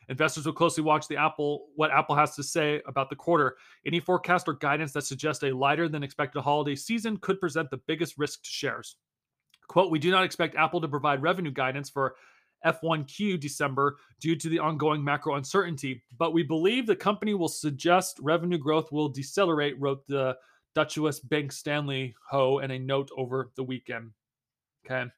Investors 0.09 0.45
will 0.45 0.53
closely 0.53 0.83
watch 0.83 1.07
the 1.07 1.17
Apple 1.17 1.69
what 1.77 1.93
Apple 1.93 2.17
has 2.17 2.35
to 2.35 2.43
say 2.43 2.83
about 2.89 3.11
the 3.11 3.17
quarter. 3.17 3.57
Any 3.87 4.01
forecast 4.01 4.49
or 4.49 4.55
guidance 4.55 4.91
that 4.93 5.05
suggests 5.05 5.45
a 5.45 5.53
lighter 5.53 5.89
than 5.89 6.03
expected 6.03 6.41
holiday 6.41 6.75
season 6.75 7.17
could 7.19 7.41
present 7.41 7.71
the 7.71 7.81
biggest 7.87 8.19
risk 8.19 8.43
to 8.43 8.51
shares. 8.51 8.97
Quote, 9.71 9.93
we 9.93 10.01
do 10.01 10.11
not 10.11 10.25
expect 10.25 10.57
Apple 10.57 10.81
to 10.81 10.89
provide 10.89 11.23
revenue 11.23 11.53
guidance 11.53 11.89
for 11.89 12.17
F1Q 12.67 13.39
December 13.39 13.99
due 14.21 14.35
to 14.35 14.49
the 14.49 14.59
ongoing 14.59 15.05
macro 15.05 15.37
uncertainty, 15.37 16.03
but 16.19 16.33
we 16.33 16.43
believe 16.43 16.89
the 16.89 16.97
company 16.97 17.35
will 17.35 17.47
suggest 17.47 18.19
revenue 18.21 18.59
growth 18.59 18.91
will 18.91 19.09
decelerate, 19.09 19.81
wrote 19.81 20.05
the 20.09 20.37
Deutsche 20.75 20.99
Bank 21.29 21.53
Stanley 21.53 22.17
Ho 22.31 22.59
in 22.59 22.73
a 22.73 22.81
note 22.81 23.11
over 23.17 23.53
the 23.55 23.63
weekend. 23.63 24.11
Okay. 24.85 25.09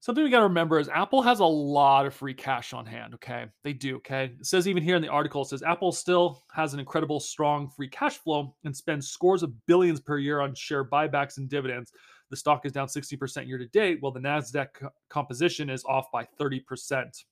Something 0.00 0.24
we 0.24 0.30
got 0.30 0.38
to 0.38 0.44
remember 0.44 0.78
is 0.78 0.88
Apple 0.88 1.20
has 1.20 1.40
a 1.40 1.44
lot 1.44 2.06
of 2.06 2.14
free 2.14 2.32
cash 2.32 2.72
on 2.72 2.86
hand. 2.86 3.12
Okay. 3.12 3.44
They 3.62 3.74
do. 3.74 3.96
Okay. 3.96 4.32
It 4.40 4.46
says 4.46 4.68
even 4.68 4.82
here 4.82 4.96
in 4.96 5.02
the 5.02 5.08
article, 5.08 5.42
it 5.42 5.48
says 5.48 5.62
Apple 5.62 5.92
still 5.92 6.44
has 6.54 6.72
an 6.72 6.80
incredible 6.80 7.20
strong 7.20 7.68
free 7.68 7.88
cash 7.88 8.16
flow 8.16 8.54
and 8.64 8.74
spends 8.74 9.08
scores 9.08 9.42
of 9.42 9.52
billions 9.66 10.00
per 10.00 10.16
year 10.16 10.40
on 10.40 10.54
share 10.54 10.82
buybacks 10.82 11.36
and 11.36 11.50
dividends. 11.50 11.92
The 12.30 12.36
stock 12.36 12.64
is 12.64 12.72
down 12.72 12.86
60% 12.86 13.46
year 13.46 13.58
to 13.58 13.66
date, 13.66 13.98
while 14.00 14.12
the 14.12 14.20
NASDAQ 14.20 14.68
composition 15.08 15.68
is 15.68 15.84
off 15.84 16.06
by 16.12 16.26
30% 16.40 17.24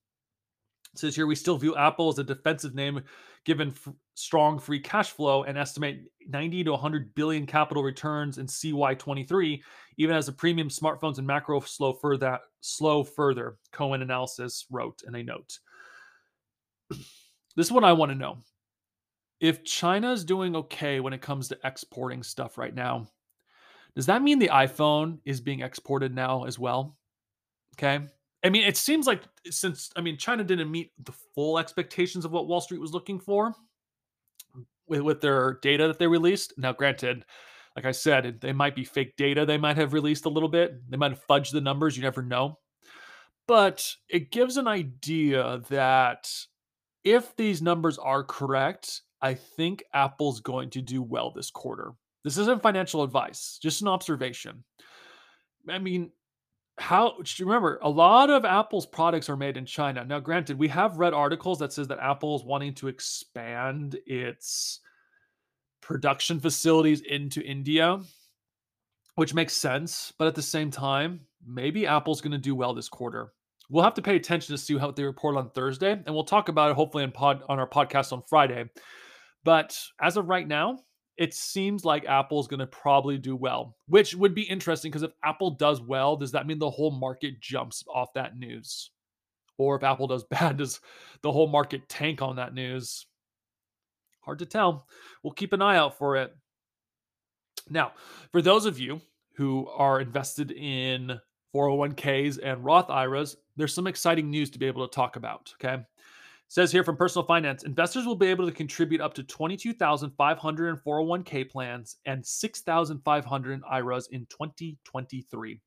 says 0.94 1.14
here 1.14 1.26
we 1.26 1.34
still 1.34 1.56
view 1.56 1.76
Apple 1.76 2.08
as 2.08 2.18
a 2.18 2.24
defensive 2.24 2.74
name 2.74 3.02
given 3.44 3.68
f- 3.68 3.92
strong 4.14 4.58
free 4.58 4.80
cash 4.80 5.10
flow 5.10 5.44
and 5.44 5.56
estimate 5.56 6.04
90 6.26 6.64
to 6.64 6.70
100 6.72 7.14
billion 7.14 7.46
capital 7.46 7.82
returns 7.82 8.38
in 8.38 8.46
CY23 8.46 9.60
even 9.96 10.16
as 10.16 10.26
the 10.26 10.32
premium 10.32 10.68
smartphones 10.68 11.18
and 11.18 11.26
macro 11.26 11.60
slow 11.60 11.92
further 11.92 12.38
slow 12.60 13.04
further 13.04 13.58
Cowen 13.72 14.02
analysis 14.02 14.66
wrote 14.70 15.02
in 15.06 15.14
a 15.14 15.22
note. 15.22 15.58
this 16.90 17.66
is 17.66 17.72
what 17.72 17.84
I 17.84 17.92
want 17.92 18.10
to 18.10 18.18
know. 18.18 18.38
If 19.40 19.64
China 19.64 20.12
is 20.12 20.24
doing 20.24 20.56
okay 20.56 20.98
when 20.98 21.12
it 21.12 21.22
comes 21.22 21.48
to 21.48 21.58
exporting 21.62 22.24
stuff 22.24 22.58
right 22.58 22.74
now, 22.74 23.06
does 23.98 24.06
that 24.06 24.22
mean 24.22 24.38
the 24.38 24.50
iPhone 24.50 25.18
is 25.24 25.40
being 25.40 25.62
exported 25.62 26.14
now 26.14 26.44
as 26.44 26.56
well? 26.56 26.96
Okay. 27.74 27.98
I 28.44 28.48
mean, 28.48 28.62
it 28.62 28.76
seems 28.76 29.08
like 29.08 29.24
since 29.50 29.90
I 29.96 30.02
mean 30.02 30.16
China 30.16 30.44
didn't 30.44 30.70
meet 30.70 30.92
the 31.04 31.10
full 31.34 31.58
expectations 31.58 32.24
of 32.24 32.30
what 32.30 32.46
Wall 32.46 32.60
Street 32.60 32.80
was 32.80 32.92
looking 32.92 33.18
for 33.18 33.56
with, 34.86 35.00
with 35.00 35.20
their 35.20 35.58
data 35.62 35.88
that 35.88 35.98
they 35.98 36.06
released. 36.06 36.52
Now, 36.56 36.72
granted, 36.72 37.24
like 37.74 37.86
I 37.86 37.90
said, 37.90 38.40
they 38.40 38.52
might 38.52 38.76
be 38.76 38.84
fake 38.84 39.16
data 39.16 39.44
they 39.44 39.58
might 39.58 39.76
have 39.76 39.92
released 39.92 40.26
a 40.26 40.30
little 40.30 40.48
bit. 40.48 40.80
They 40.88 40.96
might 40.96 41.10
have 41.10 41.26
fudged 41.26 41.50
the 41.50 41.60
numbers, 41.60 41.96
you 41.96 42.04
never 42.04 42.22
know. 42.22 42.60
But 43.48 43.96
it 44.08 44.30
gives 44.30 44.58
an 44.58 44.68
idea 44.68 45.60
that 45.70 46.32
if 47.02 47.34
these 47.34 47.60
numbers 47.60 47.98
are 47.98 48.22
correct, 48.22 49.02
I 49.20 49.34
think 49.34 49.82
Apple's 49.92 50.38
going 50.38 50.70
to 50.70 50.82
do 50.82 51.02
well 51.02 51.32
this 51.32 51.50
quarter. 51.50 51.94
This 52.24 52.38
isn't 52.38 52.62
financial 52.62 53.02
advice, 53.02 53.58
just 53.62 53.82
an 53.82 53.88
observation. 53.88 54.64
I 55.68 55.78
mean, 55.78 56.10
how 56.78 57.16
remember 57.40 57.78
a 57.82 57.90
lot 57.90 58.30
of 58.30 58.44
Apple's 58.44 58.86
products 58.86 59.28
are 59.28 59.36
made 59.36 59.56
in 59.56 59.66
China. 59.66 60.04
Now, 60.04 60.20
granted, 60.20 60.58
we 60.58 60.68
have 60.68 60.98
read 60.98 61.12
articles 61.12 61.58
that 61.58 61.72
says 61.72 61.88
that 61.88 61.98
Apple 61.98 62.36
is 62.36 62.44
wanting 62.44 62.74
to 62.74 62.88
expand 62.88 63.98
its 64.06 64.80
production 65.80 66.38
facilities 66.40 67.00
into 67.00 67.42
India, 67.42 68.00
which 69.16 69.34
makes 69.34 69.54
sense. 69.54 70.12
But 70.18 70.28
at 70.28 70.34
the 70.34 70.42
same 70.42 70.70
time, 70.70 71.20
maybe 71.44 71.86
Apple's 71.86 72.20
going 72.20 72.32
to 72.32 72.38
do 72.38 72.54
well 72.54 72.74
this 72.74 72.88
quarter. 72.88 73.32
We'll 73.70 73.84
have 73.84 73.94
to 73.94 74.02
pay 74.02 74.16
attention 74.16 74.54
to 74.54 74.62
see 74.62 74.78
how 74.78 74.90
they 74.90 75.02
report 75.02 75.36
on 75.36 75.50
Thursday, 75.50 75.92
and 75.92 76.14
we'll 76.14 76.24
talk 76.24 76.48
about 76.48 76.70
it 76.70 76.76
hopefully 76.76 77.04
in 77.04 77.12
pod 77.12 77.42
on 77.48 77.58
our 77.58 77.68
podcast 77.68 78.12
on 78.12 78.22
Friday. 78.28 78.64
But 79.44 79.78
as 80.00 80.16
of 80.16 80.28
right 80.28 80.46
now, 80.46 80.78
it 81.18 81.34
seems 81.34 81.84
like 81.84 82.06
Apple's 82.06 82.46
going 82.46 82.60
to 82.60 82.66
probably 82.66 83.18
do 83.18 83.34
well, 83.34 83.76
which 83.88 84.14
would 84.14 84.34
be 84.34 84.42
interesting 84.42 84.90
because 84.90 85.02
if 85.02 85.10
Apple 85.24 85.50
does 85.50 85.82
well, 85.82 86.16
does 86.16 86.30
that 86.32 86.46
mean 86.46 86.60
the 86.60 86.70
whole 86.70 86.92
market 86.92 87.40
jumps 87.40 87.84
off 87.92 88.12
that 88.14 88.38
news? 88.38 88.92
Or 89.58 89.74
if 89.74 89.82
Apple 89.82 90.06
does 90.06 90.24
bad, 90.30 90.58
does 90.58 90.80
the 91.22 91.32
whole 91.32 91.48
market 91.48 91.88
tank 91.88 92.22
on 92.22 92.36
that 92.36 92.54
news? 92.54 93.06
Hard 94.20 94.38
to 94.38 94.46
tell. 94.46 94.86
We'll 95.22 95.32
keep 95.32 95.52
an 95.52 95.62
eye 95.62 95.76
out 95.76 95.98
for 95.98 96.16
it. 96.16 96.34
Now, 97.68 97.92
for 98.30 98.40
those 98.40 98.64
of 98.64 98.78
you 98.78 99.00
who 99.34 99.66
are 99.68 100.00
invested 100.00 100.52
in 100.52 101.18
401ks 101.54 102.38
and 102.42 102.64
Roth 102.64 102.90
IRAs, 102.90 103.36
there's 103.56 103.74
some 103.74 103.88
exciting 103.88 104.30
news 104.30 104.50
to 104.50 104.58
be 104.58 104.66
able 104.66 104.86
to 104.86 104.94
talk 104.94 105.16
about. 105.16 105.52
Okay 105.54 105.82
says 106.48 106.72
here 106.72 106.82
from 106.82 106.96
personal 106.96 107.26
finance 107.26 107.62
investors 107.62 108.06
will 108.06 108.16
be 108.16 108.26
able 108.26 108.46
to 108.46 108.52
contribute 108.52 109.00
up 109.00 109.14
to 109.14 109.22
22500 109.22 110.68
in 110.68 110.76
401k 110.76 111.48
plans 111.48 111.96
and 112.06 112.24
6500 112.24 113.52
in 113.52 113.62
iras 113.70 114.08
in 114.08 114.26
2023 114.26 115.60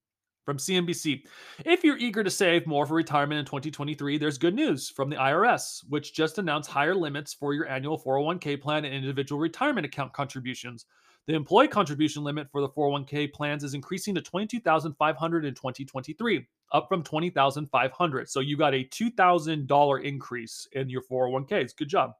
from 0.43 0.57
CNBC. 0.57 1.23
If 1.65 1.83
you're 1.83 1.97
eager 1.97 2.23
to 2.23 2.29
save 2.29 2.65
more 2.65 2.85
for 2.85 2.95
retirement 2.95 3.39
in 3.39 3.45
2023, 3.45 4.17
there's 4.17 4.37
good 4.37 4.55
news 4.55 4.89
from 4.89 5.09
the 5.09 5.15
IRS, 5.15 5.83
which 5.89 6.13
just 6.13 6.39
announced 6.39 6.69
higher 6.69 6.95
limits 6.95 7.33
for 7.33 7.53
your 7.53 7.67
annual 7.67 7.99
401k 7.99 8.59
plan 8.59 8.83
and 8.83 8.93
individual 8.93 9.39
retirement 9.39 9.85
account 9.85 10.13
contributions. 10.13 10.85
The 11.27 11.35
employee 11.35 11.67
contribution 11.67 12.23
limit 12.23 12.47
for 12.51 12.61
the 12.61 12.69
401k 12.69 13.31
plans 13.33 13.63
is 13.63 13.75
increasing 13.75 14.15
to 14.15 14.21
22,500 14.21 15.45
in 15.45 15.53
2023, 15.53 16.47
up 16.71 16.87
from 16.87 17.03
20,500. 17.03 18.29
So 18.29 18.39
you 18.39 18.57
got 18.57 18.73
a 18.73 18.83
$2,000 18.85 20.03
increase 20.03 20.67
in 20.73 20.89
your 20.89 21.01
401ks. 21.03 21.75
Good 21.75 21.89
job. 21.89 22.13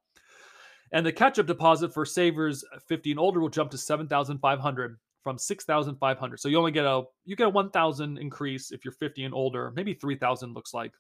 And 0.91 1.05
the 1.05 1.12
catch-up 1.12 1.48
deposit 1.48 1.93
for 1.93 2.05
savers 2.05 2.65
50 2.88 3.12
and 3.12 3.20
older 3.20 3.39
will 3.39 3.50
jump 3.50 3.72
to 3.72 3.77
7,500 3.77 4.98
from 5.24 5.38
6,500. 5.38 6.39
So 6.39 6.50
you 6.50 6.58
only 6.58 6.72
get 6.72 6.86
a 6.86 7.03
you 7.25 7.36
get 7.36 7.48
a 7.48 7.51
1,000 7.51 8.17
increase 8.17 8.72
if 8.72 8.84
you're 8.84 8.93
50 8.93 9.24
and 9.24 9.34
older. 9.34 9.72
Maybe 9.75 9.93
3,000 9.93 10.53
looks 10.53 10.74
like. 10.74 10.91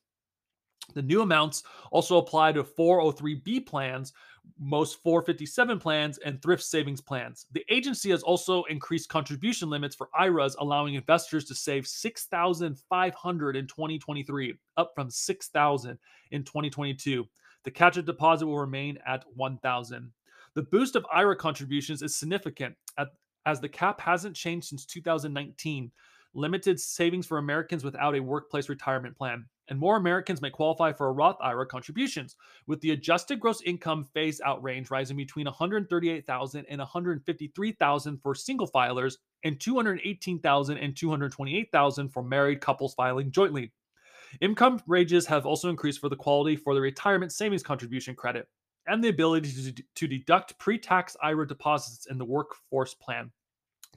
The 0.93 1.01
new 1.01 1.21
amounts 1.21 1.63
also 1.91 2.17
apply 2.17 2.53
to 2.53 2.63
403b 2.63 3.65
plans, 3.65 4.13
most 4.59 5.01
457 5.03 5.79
plans, 5.79 6.17
and 6.19 6.41
thrift 6.41 6.63
savings 6.63 7.01
plans. 7.01 7.45
The 7.51 7.65
agency 7.69 8.11
has 8.11 8.23
also 8.23 8.63
increased 8.63 9.09
contribution 9.09 9.69
limits 9.69 9.95
for 9.95 10.09
IRAs, 10.17 10.55
allowing 10.59 10.95
investors 10.95 11.45
to 11.45 11.55
save 11.55 11.87
6,500 11.87 13.55
in 13.55 13.67
2023, 13.67 14.55
up 14.77 14.91
from 14.95 15.09
6,000 15.09 15.99
in 16.31 16.43
2022. 16.43 17.27
The 17.63 17.71
catch-up 17.71 18.05
deposit 18.05 18.47
will 18.47 18.59
remain 18.59 18.97
at 19.05 19.23
1,000. 19.35 20.11
The 20.53 20.63
boost 20.63 20.95
of 20.95 21.05
IRA 21.13 21.35
contributions 21.35 22.01
is 22.01 22.15
significant 22.15 22.75
at, 22.97 23.09
as 23.45 23.61
the 23.61 23.69
cap 23.69 24.01
hasn't 24.01 24.35
changed 24.35 24.67
since 24.67 24.85
2019. 24.85 25.91
Limited 26.33 26.79
savings 26.79 27.25
for 27.25 27.37
Americans 27.37 27.83
without 27.83 28.15
a 28.15 28.19
workplace 28.19 28.69
retirement 28.69 29.17
plan 29.17 29.45
and 29.71 29.79
more 29.79 29.95
Americans 29.95 30.41
may 30.41 30.49
qualify 30.49 30.91
for 30.91 31.07
a 31.07 31.13
Roth 31.13 31.37
IRA 31.41 31.65
contributions, 31.65 32.35
with 32.67 32.81
the 32.81 32.91
adjusted 32.91 33.39
gross 33.39 33.61
income 33.61 34.03
phase 34.03 34.41
out 34.41 34.61
range 34.61 34.91
rising 34.91 35.15
between 35.15 35.47
$138,000 35.47 36.65
and 36.69 36.81
$153,000 36.81 38.21
for 38.21 38.35
single 38.35 38.67
filers 38.67 39.15
and 39.45 39.57
$218,000 39.59 40.83
and 40.83 40.93
$228,000 40.93 42.11
for 42.11 42.21
married 42.21 42.59
couples 42.59 42.93
filing 42.95 43.31
jointly. 43.31 43.71
Income 44.41 44.81
ranges 44.87 45.25
have 45.25 45.45
also 45.45 45.69
increased 45.69 46.01
for 46.01 46.09
the 46.09 46.17
quality 46.17 46.57
for 46.57 46.75
the 46.75 46.81
retirement 46.81 47.31
savings 47.31 47.63
contribution 47.63 48.13
credit 48.13 48.49
and 48.87 49.01
the 49.01 49.07
ability 49.07 49.71
to, 49.71 49.83
to 49.95 50.05
deduct 50.05 50.59
pre-tax 50.59 51.15
IRA 51.23 51.47
deposits 51.47 52.07
in 52.07 52.17
the 52.17 52.25
workforce 52.25 52.93
plan. 52.93 53.31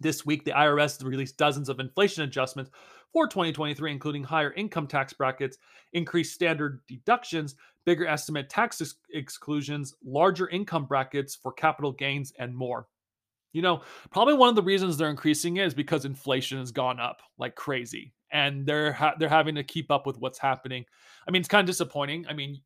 This 0.01 0.27
week, 0.27 0.45
the 0.45 0.51
IRS 0.51 1.05
released 1.05 1.37
dozens 1.37 1.69
of 1.69 1.81
inflation 1.81 2.23
adjustments 2.25 2.71
for 3.15 3.29
2023, 3.29 3.93
including 3.93 4.25
higher 4.25 4.53
income 4.53 4.89
tax 4.89 5.13
brackets, 5.13 5.57
increased 5.93 6.35
standard 6.35 6.81
deductions, 6.89 7.55
bigger 7.87 8.07
estimate 8.07 8.51
tax 8.51 8.83
ex- 8.83 8.97
exclusions, 9.13 9.95
larger 10.05 10.49
income 10.49 10.85
brackets 10.85 11.35
for 11.35 11.53
capital 11.53 11.93
gains, 11.93 12.33
and 12.39 12.55
more. 12.55 12.89
You 13.53 13.63
know, 13.63 13.83
probably 14.11 14.35
one 14.35 14.49
of 14.49 14.57
the 14.57 14.63
reasons 14.63 14.97
they're 14.97 15.09
increasing 15.09 15.59
it 15.59 15.67
is 15.67 15.75
because 15.75 16.05
inflation 16.05 16.59
has 16.59 16.73
gone 16.73 16.99
up 16.99 17.23
like 17.39 17.55
crazy, 17.55 18.13
and 18.33 18.67
they're 18.67 18.93
ha- 18.93 19.15
they're 19.17 19.29
having 19.29 19.55
to 19.55 19.63
keep 19.63 19.93
up 19.93 20.07
with 20.07 20.19
what's 20.19 20.39
happening. 20.39 20.85
I 21.27 21.31
mean, 21.31 21.39
it's 21.39 21.49
kind 21.49 21.67
of 21.67 21.73
disappointing. 21.73 22.27
I 22.29 22.33
mean, 22.33 22.61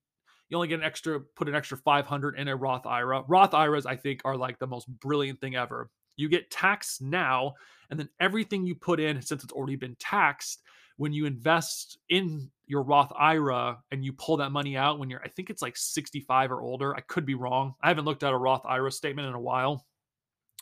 you 0.49 0.57
only 0.57 0.69
get 0.69 0.81
an 0.81 0.87
extra 0.87 1.21
put 1.21 1.47
an 1.47 1.55
extra 1.55 1.77
500 1.77 2.39
in 2.39 2.49
a 2.49 2.57
Roth 2.57 2.87
IRA. 2.87 3.23
Roth 3.29 3.53
IRAs, 3.53 3.85
I 3.85 3.97
think, 3.97 4.23
are 4.25 4.37
like 4.37 4.59
the 4.59 4.67
most 4.67 4.89
brilliant 4.89 5.43
thing 5.43 5.57
ever 5.57 5.91
you 6.19 6.29
get 6.29 6.51
taxed 6.51 7.01
now, 7.01 7.55
and 7.91 7.99
then 7.99 8.09
everything 8.21 8.67
you 8.67 8.75
put 8.75 9.01
in, 9.01 9.23
since 9.23 9.45
it's 9.45 9.53
already 9.53 9.77
been 9.77 9.97
taxed, 9.99 10.63
when 10.97 11.13
you 11.13 11.27
invest 11.27 11.99
in 12.09 12.51
your 12.67 12.83
Roth 12.83 13.13
IRA 13.17 13.79
and 13.93 14.05
you 14.05 14.13
pull 14.13 14.37
that 14.39 14.51
money 14.51 14.77
out 14.77 14.99
when 14.99 15.09
you're, 15.09 15.23
I 15.25 15.29
think 15.29 15.49
it's 15.49 15.63
like 15.63 15.77
65 15.77 16.51
or 16.51 16.61
older. 16.61 16.95
I 16.95 17.01
could 17.01 17.25
be 17.25 17.37
wrong. 17.37 17.75
I 17.81 17.89
haven't 17.89 18.05
looked 18.05 18.25
at 18.25 18.33
a 18.33 18.37
Roth 18.37 18.67
IRA 18.67 18.91
statement 18.91 19.29
in 19.29 19.35
a 19.35 19.41
while, 19.41 19.87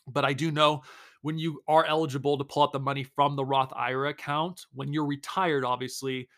but 0.07 0.27
I 0.27 0.35
do 0.35 0.51
know 0.51 0.83
when 1.23 1.39
you 1.39 1.63
are 1.67 1.87
eligible 1.87 2.37
to 2.39 2.45
pull 2.45 2.63
out 2.63 2.73
the 2.73 2.79
money 2.79 3.03
from 3.03 3.35
the 3.35 3.45
Roth 3.45 3.73
IRA 3.75 4.11
account, 4.11 4.67
when 4.75 4.93
you're 4.93 5.07
retired, 5.07 5.65
obviously, 5.65 6.29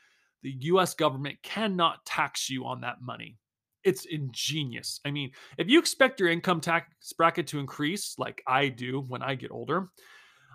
the 0.42 0.54
US 0.60 0.94
government 0.94 1.36
cannot 1.42 2.06
tax 2.06 2.48
you 2.48 2.64
on 2.64 2.80
that 2.82 3.02
money 3.02 3.36
it's 3.84 4.04
ingenious. 4.06 5.00
I 5.04 5.10
mean, 5.10 5.30
if 5.56 5.68
you 5.68 5.78
expect 5.78 6.20
your 6.20 6.28
income 6.28 6.60
tax 6.60 7.12
bracket 7.16 7.46
to 7.48 7.58
increase 7.58 8.14
like 8.18 8.42
I 8.46 8.68
do 8.68 9.00
when 9.08 9.22
I 9.22 9.34
get 9.34 9.50
older, 9.50 9.88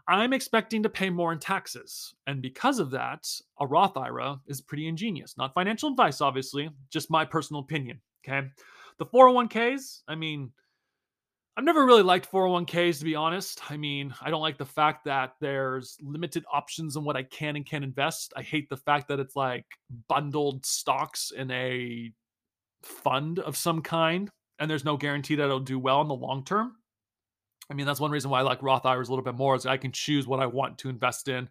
I'm 0.07 0.33
expecting 0.33 0.83
to 0.83 0.89
pay 0.89 1.09
more 1.09 1.31
in 1.31 1.39
taxes. 1.39 2.13
And 2.27 2.41
because 2.41 2.79
of 2.79 2.91
that, 2.91 3.25
a 3.59 3.67
Roth 3.67 3.95
IRA 3.95 4.39
is 4.47 4.61
pretty 4.61 4.87
ingenious. 4.87 5.37
Not 5.37 5.53
financial 5.53 5.89
advice, 5.89 6.19
obviously, 6.19 6.69
just 6.89 7.09
my 7.09 7.23
personal 7.23 7.61
opinion. 7.61 8.01
Okay. 8.27 8.47
The 8.99 9.05
401ks, 9.05 10.01
I 10.07 10.15
mean, 10.15 10.51
I've 11.55 11.63
never 11.63 11.85
really 11.85 12.03
liked 12.03 12.31
401ks 12.31 12.99
to 12.99 13.05
be 13.05 13.15
honest. 13.15 13.71
I 13.71 13.77
mean, 13.77 14.13
I 14.21 14.29
don't 14.29 14.41
like 14.41 14.57
the 14.57 14.65
fact 14.65 15.05
that 15.05 15.35
there's 15.39 15.97
limited 16.01 16.43
options 16.51 16.97
on 16.97 17.05
what 17.05 17.15
I 17.15 17.23
can 17.23 17.55
and 17.55 17.65
can't 17.65 17.83
invest. 17.83 18.33
I 18.35 18.41
hate 18.41 18.69
the 18.69 18.77
fact 18.77 19.07
that 19.07 19.19
it's 19.19 19.35
like 19.35 19.65
bundled 20.09 20.65
stocks 20.65 21.31
in 21.35 21.51
a 21.51 22.11
fund 22.85 23.39
of 23.39 23.57
some 23.57 23.81
kind, 23.81 24.29
and 24.59 24.69
there's 24.69 24.85
no 24.85 24.97
guarantee 24.97 25.35
that 25.35 25.45
it'll 25.45 25.59
do 25.59 25.79
well 25.79 26.01
in 26.01 26.07
the 26.07 26.13
long 26.13 26.43
term. 26.43 26.75
I 27.69 27.73
mean, 27.73 27.85
that's 27.85 27.99
one 27.99 28.11
reason 28.11 28.29
why 28.29 28.39
I 28.39 28.43
like 28.43 28.61
Roth 28.61 28.85
IRAs 28.85 29.07
a 29.07 29.11
little 29.11 29.23
bit 29.23 29.35
more 29.35 29.55
is 29.55 29.65
I 29.65 29.77
can 29.77 29.91
choose 29.91 30.27
what 30.27 30.39
I 30.39 30.45
want 30.45 30.77
to 30.79 30.89
invest 30.89 31.27
in 31.27 31.49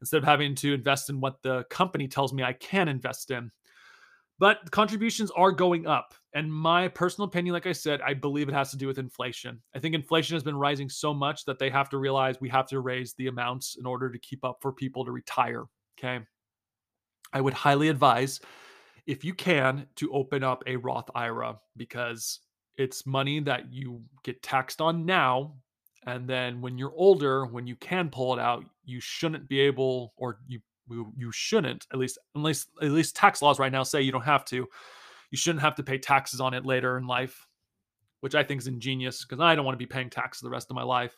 instead 0.00 0.18
of 0.18 0.24
having 0.24 0.54
to 0.56 0.74
invest 0.74 1.10
in 1.10 1.20
what 1.20 1.42
the 1.42 1.64
company 1.64 2.08
tells 2.08 2.32
me 2.32 2.42
I 2.42 2.52
can 2.54 2.88
invest 2.88 3.30
in. 3.30 3.50
But 4.38 4.70
contributions 4.70 5.30
are 5.32 5.52
going 5.52 5.86
up. 5.86 6.14
And 6.32 6.50
my 6.50 6.88
personal 6.88 7.28
opinion, 7.28 7.52
like 7.52 7.66
I 7.66 7.72
said, 7.72 8.00
I 8.00 8.14
believe 8.14 8.48
it 8.48 8.54
has 8.54 8.70
to 8.70 8.78
do 8.78 8.86
with 8.86 8.98
inflation. 8.98 9.60
I 9.74 9.80
think 9.80 9.94
inflation 9.94 10.34
has 10.34 10.42
been 10.42 10.56
rising 10.56 10.88
so 10.88 11.12
much 11.12 11.44
that 11.44 11.58
they 11.58 11.68
have 11.68 11.90
to 11.90 11.98
realize 11.98 12.40
we 12.40 12.48
have 12.48 12.66
to 12.68 12.80
raise 12.80 13.12
the 13.14 13.26
amounts 13.26 13.76
in 13.78 13.84
order 13.84 14.08
to 14.10 14.18
keep 14.18 14.42
up 14.44 14.58
for 14.62 14.72
people 14.72 15.04
to 15.04 15.12
retire. 15.12 15.64
Okay. 15.98 16.24
I 17.32 17.40
would 17.40 17.52
highly 17.52 17.88
advise 17.88 18.40
if 19.06 19.24
you 19.24 19.34
can, 19.34 19.86
to 19.96 20.12
open 20.12 20.42
up 20.42 20.62
a 20.66 20.76
Roth 20.76 21.10
IRA 21.14 21.58
because 21.76 22.40
it's 22.76 23.06
money 23.06 23.40
that 23.40 23.72
you 23.72 24.02
get 24.22 24.42
taxed 24.42 24.80
on 24.80 25.04
now. 25.04 25.54
And 26.06 26.26
then 26.26 26.60
when 26.60 26.78
you're 26.78 26.94
older, 26.96 27.46
when 27.46 27.66
you 27.66 27.76
can 27.76 28.08
pull 28.08 28.32
it 28.32 28.40
out, 28.40 28.64
you 28.84 29.00
shouldn't 29.00 29.48
be 29.48 29.60
able, 29.60 30.14
or 30.16 30.38
you 30.46 30.60
you 31.16 31.30
shouldn't 31.30 31.86
at 31.92 32.00
least 32.00 32.18
unless 32.34 32.66
at 32.82 32.90
least 32.90 33.14
tax 33.14 33.42
laws 33.42 33.60
right 33.60 33.70
now 33.70 33.82
say 33.82 34.02
you 34.02 34.12
don't 34.12 34.22
have 34.22 34.44
to. 34.46 34.66
You 35.30 35.38
shouldn't 35.38 35.62
have 35.62 35.76
to 35.76 35.82
pay 35.82 35.98
taxes 35.98 36.40
on 36.40 36.54
it 36.54 36.66
later 36.66 36.98
in 36.98 37.06
life, 37.06 37.46
which 38.20 38.34
I 38.34 38.42
think 38.42 38.60
is 38.60 38.66
ingenious 38.66 39.24
because 39.24 39.40
I 39.40 39.54
don't 39.54 39.64
want 39.64 39.74
to 39.74 39.78
be 39.78 39.86
paying 39.86 40.10
taxes 40.10 40.42
the 40.42 40.50
rest 40.50 40.70
of 40.70 40.74
my 40.74 40.82
life. 40.82 41.16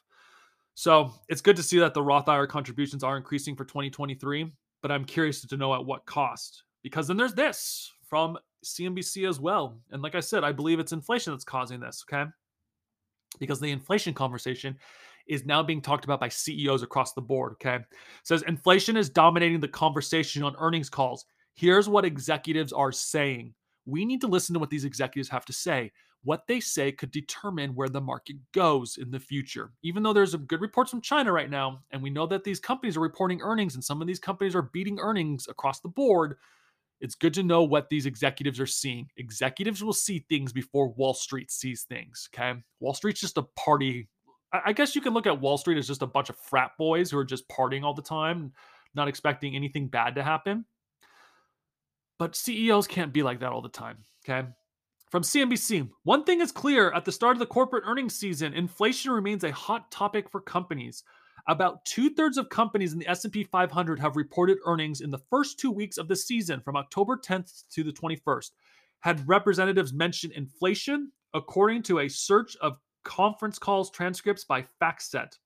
So 0.75 1.13
it's 1.29 1.41
good 1.41 1.57
to 1.57 1.63
see 1.63 1.79
that 1.79 1.95
the 1.95 2.03
Roth 2.03 2.29
IRA 2.29 2.47
contributions 2.47 3.03
are 3.03 3.17
increasing 3.17 3.57
for 3.57 3.65
2023, 3.65 4.53
but 4.83 4.91
I'm 4.91 5.05
curious 5.05 5.41
to 5.47 5.57
know 5.57 5.75
at 5.75 5.85
what 5.85 6.05
cost 6.07 6.65
because 6.83 7.09
then 7.09 7.17
there's 7.17 7.35
this 7.35 7.93
from 8.09 8.39
CNBC 8.65 9.29
as 9.29 9.41
well. 9.41 9.79
And 9.91 10.03
like 10.03 10.15
I 10.15 10.21
said, 10.21 10.45
I 10.45 10.53
believe 10.53 10.79
it's 10.79 10.93
inflation 10.93 11.33
that's 11.33 11.45
causing 11.45 11.81
this, 11.81 12.05
okay? 12.09 12.31
Because 13.39 13.61
the 13.61 13.71
inflation 13.71 14.15
conversation 14.15 14.77
is 15.27 15.47
now 15.47 15.63
being 15.63 15.81
talked 15.81 16.05
about 16.05 16.21
by 16.21 16.29
CEOs 16.29 16.83
across 16.83 17.13
the 17.13 17.21
board. 17.21 17.53
Okay. 17.53 17.77
It 17.77 17.87
says 18.25 18.43
inflation 18.43 18.97
is 18.97 19.09
dominating 19.09 19.61
the 19.61 19.69
conversation 19.69 20.43
on 20.43 20.57
earnings 20.59 20.91
calls. 20.91 21.25
Here's 21.55 21.89
what 21.89 22.05
executives 22.05 22.73
are 22.73 22.93
saying. 22.93 23.55
We 23.87 24.05
need 24.05 24.21
to 24.23 24.27
listen 24.27 24.53
to 24.55 24.59
what 24.59 24.71
these 24.71 24.85
executives 24.85 25.29
have 25.29 25.45
to 25.47 25.53
say. 25.53 25.93
What 26.25 26.47
they 26.47 26.61
say 26.61 26.93
could 26.93 27.11
determine 27.11 27.75
where 27.75 27.89
the 27.89 28.01
market 28.01 28.37
goes 28.53 28.97
in 28.97 29.11
the 29.11 29.19
future. 29.19 29.73
Even 29.83 30.03
though 30.03 30.13
there's 30.13 30.37
good 30.37 30.61
reports 30.61 30.91
from 30.91 31.01
China 31.01 31.33
right 31.33 31.51
now, 31.51 31.81
and 31.91 32.01
we 32.01 32.11
know 32.11 32.27
that 32.29 32.45
these 32.45 32.61
companies 32.61 32.97
are 32.97 33.01
reporting 33.01 33.41
earnings, 33.43 33.75
and 33.75 33.83
some 33.83 34.01
of 34.01 34.07
these 34.07 34.21
companies 34.21 34.55
are 34.55 34.71
beating 34.73 35.01
earnings 35.01 35.49
across 35.49 35.81
the 35.81 35.89
board, 35.89 36.37
it's 37.03 37.17
good 37.17 37.35
to 37.35 37.43
know 37.43 37.65
what 37.65 37.91
these 37.91 38.07
executives 38.07 38.61
are 38.61 38.67
seeing. 38.67 39.09
Executives 39.17 39.83
will 39.83 39.93
see 39.93 40.25
things 40.29 40.53
before 40.53 40.89
Wall 40.91 41.15
Street 41.15 41.51
sees 41.51 41.83
things. 41.83 42.29
Okay. 42.33 42.55
Wall 42.79 42.95
Street's 42.95 43.21
just 43.21 43.39
a 43.39 43.43
party. 43.43 44.09
I 44.53 44.73
guess 44.73 44.95
you 44.95 45.03
can 45.03 45.13
look 45.13 45.27
at 45.27 45.41
Wall 45.41 45.59
Street 45.59 45.79
as 45.79 45.89
just 45.89 46.03
a 46.03 46.07
bunch 46.07 46.31
of 46.31 46.37
frat 46.37 46.71
boys 46.79 47.11
who 47.11 47.19
are 47.19 47.25
just 47.25 47.49
partying 47.49 47.83
all 47.83 47.93
the 47.93 48.03
time, 48.03 48.53
not 48.95 49.09
expecting 49.09 49.57
anything 49.57 49.89
bad 49.89 50.15
to 50.15 50.23
happen. 50.23 50.65
But 52.21 52.37
CEOs 52.37 52.87
can't 52.87 53.13
be 53.13 53.25
like 53.25 53.41
that 53.41 53.51
all 53.51 53.63
the 53.63 53.69
time. 53.69 53.99
Okay. 54.25 54.47
From 55.11 55.25
CNBC, 55.25 55.91
one 56.05 56.23
thing 56.23 56.41
is 56.41 56.53
clear 56.53 56.93
at 56.93 57.05
the 57.05 57.13
start 57.13 57.35
of 57.35 57.41
the 57.41 57.47
corporate 57.47 57.85
earnings 57.85 58.15
season, 58.15 58.55
inflation 58.55 59.11
remains 59.11 59.43
a 59.43 59.51
hot 59.51 59.91
topic 59.91 60.31
for 60.31 60.41
companies. 60.41 61.03
About 61.49 61.85
two-thirds 61.85 62.39
of 62.39 62.49
companies 62.49 62.93
in 62.93 63.01
the 63.01 63.09
S&P 63.09 63.43
500 63.43 63.99
have 63.99 64.17
reported 64.17 64.59
earnings 64.65 65.01
in 65.01 65.11
the 65.11 65.19
first 65.19 65.59
two 65.59 65.73
weeks 65.73 65.99
of 65.99 66.07
the 66.07 66.15
season, 66.15 66.61
from 66.61 66.77
October 66.77 67.17
10th 67.17 67.65
to 67.71 67.83
the 67.83 67.93
21st. 67.93 68.53
Had 69.01 69.29
representatives 69.29 69.93
mentioned 69.93 70.35
inflation, 70.35 71.11
according 71.35 71.83
to 71.85 71.99
a 71.99 72.09
search 72.09 72.57
of 72.61 72.79
conference 73.03 73.59
calls 73.59 73.91
transcripts 73.91 74.45
by 74.45 74.65
FactSet. 74.81 75.39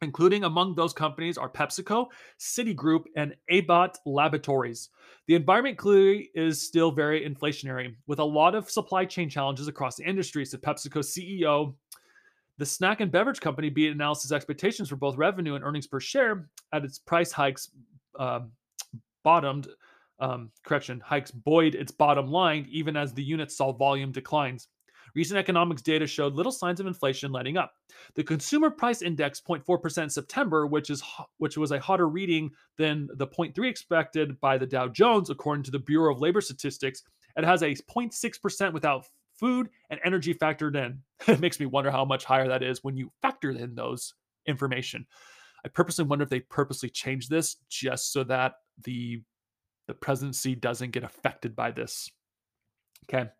Including 0.00 0.44
among 0.44 0.76
those 0.76 0.92
companies 0.94 1.36
are 1.36 1.50
PepsiCo, 1.50 2.06
Citigroup, 2.38 3.04
and 3.16 3.34
Abbott 3.50 3.98
Laboratories. 4.06 4.90
The 5.26 5.34
environment 5.34 5.76
clearly 5.76 6.30
is 6.34 6.62
still 6.62 6.92
very 6.92 7.28
inflationary, 7.28 7.94
with 8.06 8.20
a 8.20 8.24
lot 8.24 8.54
of 8.54 8.70
supply 8.70 9.04
chain 9.04 9.28
challenges 9.28 9.68
across 9.68 9.96
the 9.96 10.08
industry, 10.08 10.46
said 10.46 10.62
PepsiCo 10.62 11.00
CEO 11.00 11.74
the 12.58 12.66
snack 12.66 13.00
and 13.00 13.10
beverage 13.10 13.40
company 13.40 13.70
beat 13.70 13.92
analysis 13.92 14.32
expectations 14.32 14.88
for 14.88 14.96
both 14.96 15.16
revenue 15.16 15.54
and 15.54 15.64
earnings 15.64 15.86
per 15.86 16.00
share 16.00 16.48
at 16.72 16.84
its 16.84 16.98
price 16.98 17.32
hikes 17.32 17.70
uh, 18.18 18.40
bottomed. 19.24 19.68
Um, 20.20 20.50
correction, 20.66 20.98
hikes 20.98 21.30
buoyed 21.30 21.76
its 21.76 21.92
bottom 21.92 22.26
line 22.26 22.66
even 22.68 22.96
as 22.96 23.14
the 23.14 23.22
unit 23.22 23.52
saw 23.52 23.72
volume 23.72 24.10
declines. 24.10 24.66
Recent 25.14 25.38
economics 25.38 25.82
data 25.82 26.06
showed 26.06 26.34
little 26.34 26.52
signs 26.52 26.80
of 26.80 26.86
inflation 26.86 27.32
letting 27.32 27.56
up. 27.56 27.72
The 28.14 28.24
consumer 28.24 28.70
price 28.70 29.02
index 29.02 29.40
0.4% 29.40 30.02
in 30.02 30.10
September, 30.10 30.66
which 30.66 30.90
is 30.90 31.02
which 31.38 31.56
was 31.56 31.70
a 31.70 31.80
hotter 31.80 32.08
reading 32.08 32.50
than 32.76 33.08
the 33.14 33.26
0.3 33.26 33.68
expected 33.68 34.38
by 34.40 34.58
the 34.58 34.66
Dow 34.66 34.88
Jones 34.88 35.30
according 35.30 35.62
to 35.64 35.70
the 35.70 35.78
Bureau 35.78 36.12
of 36.12 36.20
Labor 36.20 36.40
Statistics. 36.40 37.02
It 37.36 37.44
has 37.44 37.62
a 37.62 37.74
0.6% 37.74 38.72
without 38.72 39.06
food 39.38 39.68
and 39.90 40.00
energy 40.04 40.34
factored 40.34 40.76
in. 40.76 41.00
it 41.26 41.40
makes 41.40 41.60
me 41.60 41.66
wonder 41.66 41.90
how 41.90 42.04
much 42.04 42.24
higher 42.24 42.48
that 42.48 42.62
is 42.62 42.84
when 42.84 42.96
you 42.96 43.10
factor 43.22 43.50
in 43.50 43.74
those 43.74 44.14
information. 44.46 45.06
I 45.64 45.68
purposely 45.68 46.04
wonder 46.04 46.22
if 46.22 46.30
they 46.30 46.40
purposely 46.40 46.90
changed 46.90 47.30
this 47.30 47.56
just 47.68 48.12
so 48.12 48.24
that 48.24 48.54
the 48.84 49.22
the 49.86 49.94
presidency 49.94 50.54
doesn't 50.54 50.90
get 50.90 51.02
affected 51.02 51.56
by 51.56 51.70
this. 51.70 52.10
Okay. 53.08 53.30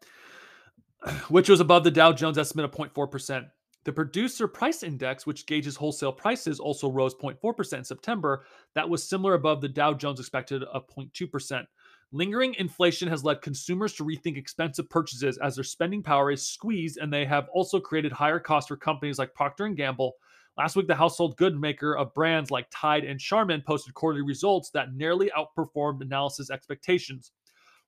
Which 1.29 1.49
was 1.49 1.61
above 1.61 1.85
the 1.85 1.91
Dow 1.91 2.13
Jones 2.13 2.39
estimate 2.39 2.65
of 2.65 2.73
0.4%. 2.73 3.47
The 3.85 3.93
producer 3.93 4.49
price 4.49 4.83
index, 4.83 5.27
which 5.27 5.47
gauges 5.47 5.77
wholesale 5.77 6.13
prices, 6.13 6.59
also 6.59 6.91
rose 6.91 7.15
0.4% 7.15 7.79
in 7.79 7.85
September. 7.85 8.45
That 8.75 8.89
was 8.89 9.09
similar 9.09 9.35
above 9.35 9.61
the 9.61 9.69
Dow 9.69 9.95
Jones 9.95 10.21
expected 10.21 10.63
of 10.65 10.87
0.2%. 10.89 11.67
Lingering 12.11 12.55
inflation 12.55 13.07
has 13.09 13.23
led 13.23 13.43
consumers 13.43 13.93
to 13.93 14.05
rethink 14.05 14.39
expensive 14.39 14.89
purchases 14.89 15.37
as 15.39 15.55
their 15.55 15.65
spending 15.65 16.03
power 16.03 16.31
is 16.31 16.47
squeezed, 16.47 16.97
and 16.97 17.13
they 17.13 17.27
have 17.27 17.49
also 17.53 17.79
created 17.79 18.13
higher 18.13 18.39
costs 18.39 18.69
for 18.69 18.79
companies 18.79 19.19
like 19.19 19.35
Procter 19.35 19.69
& 19.69 19.75
Gamble. 19.75 20.15
Last 20.57 20.75
week, 20.75 20.87
the 20.87 20.95
household 20.95 21.37
good 21.37 21.61
maker 21.61 21.99
of 21.99 22.15
brands 22.15 22.51
like 22.51 22.67
Tide 22.71 23.05
and 23.05 23.21
Charmin 23.21 23.63
posted 23.67 23.93
quarterly 23.93 24.25
results 24.25 24.71
that 24.71 24.95
nearly 24.95 25.31
outperformed 25.37 26.01
analysis 26.01 26.51
expectations. 26.51 27.33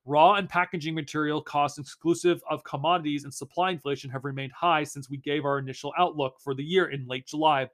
Raw 0.04 0.34
and 0.34 0.48
packaging 0.48 0.94
material 0.94 1.40
costs 1.40 1.78
exclusive 1.78 2.42
of 2.48 2.62
commodities 2.62 3.24
and 3.24 3.32
supply 3.32 3.70
inflation 3.70 4.10
have 4.10 4.24
remained 4.24 4.52
high 4.52 4.84
since 4.84 5.08
we 5.08 5.16
gave 5.16 5.46
our 5.46 5.58
initial 5.58 5.94
outlook 5.98 6.34
for 6.40 6.54
the 6.54 6.62
year 6.62 6.90
in 6.90 7.06
late 7.06 7.26
July. 7.26 7.68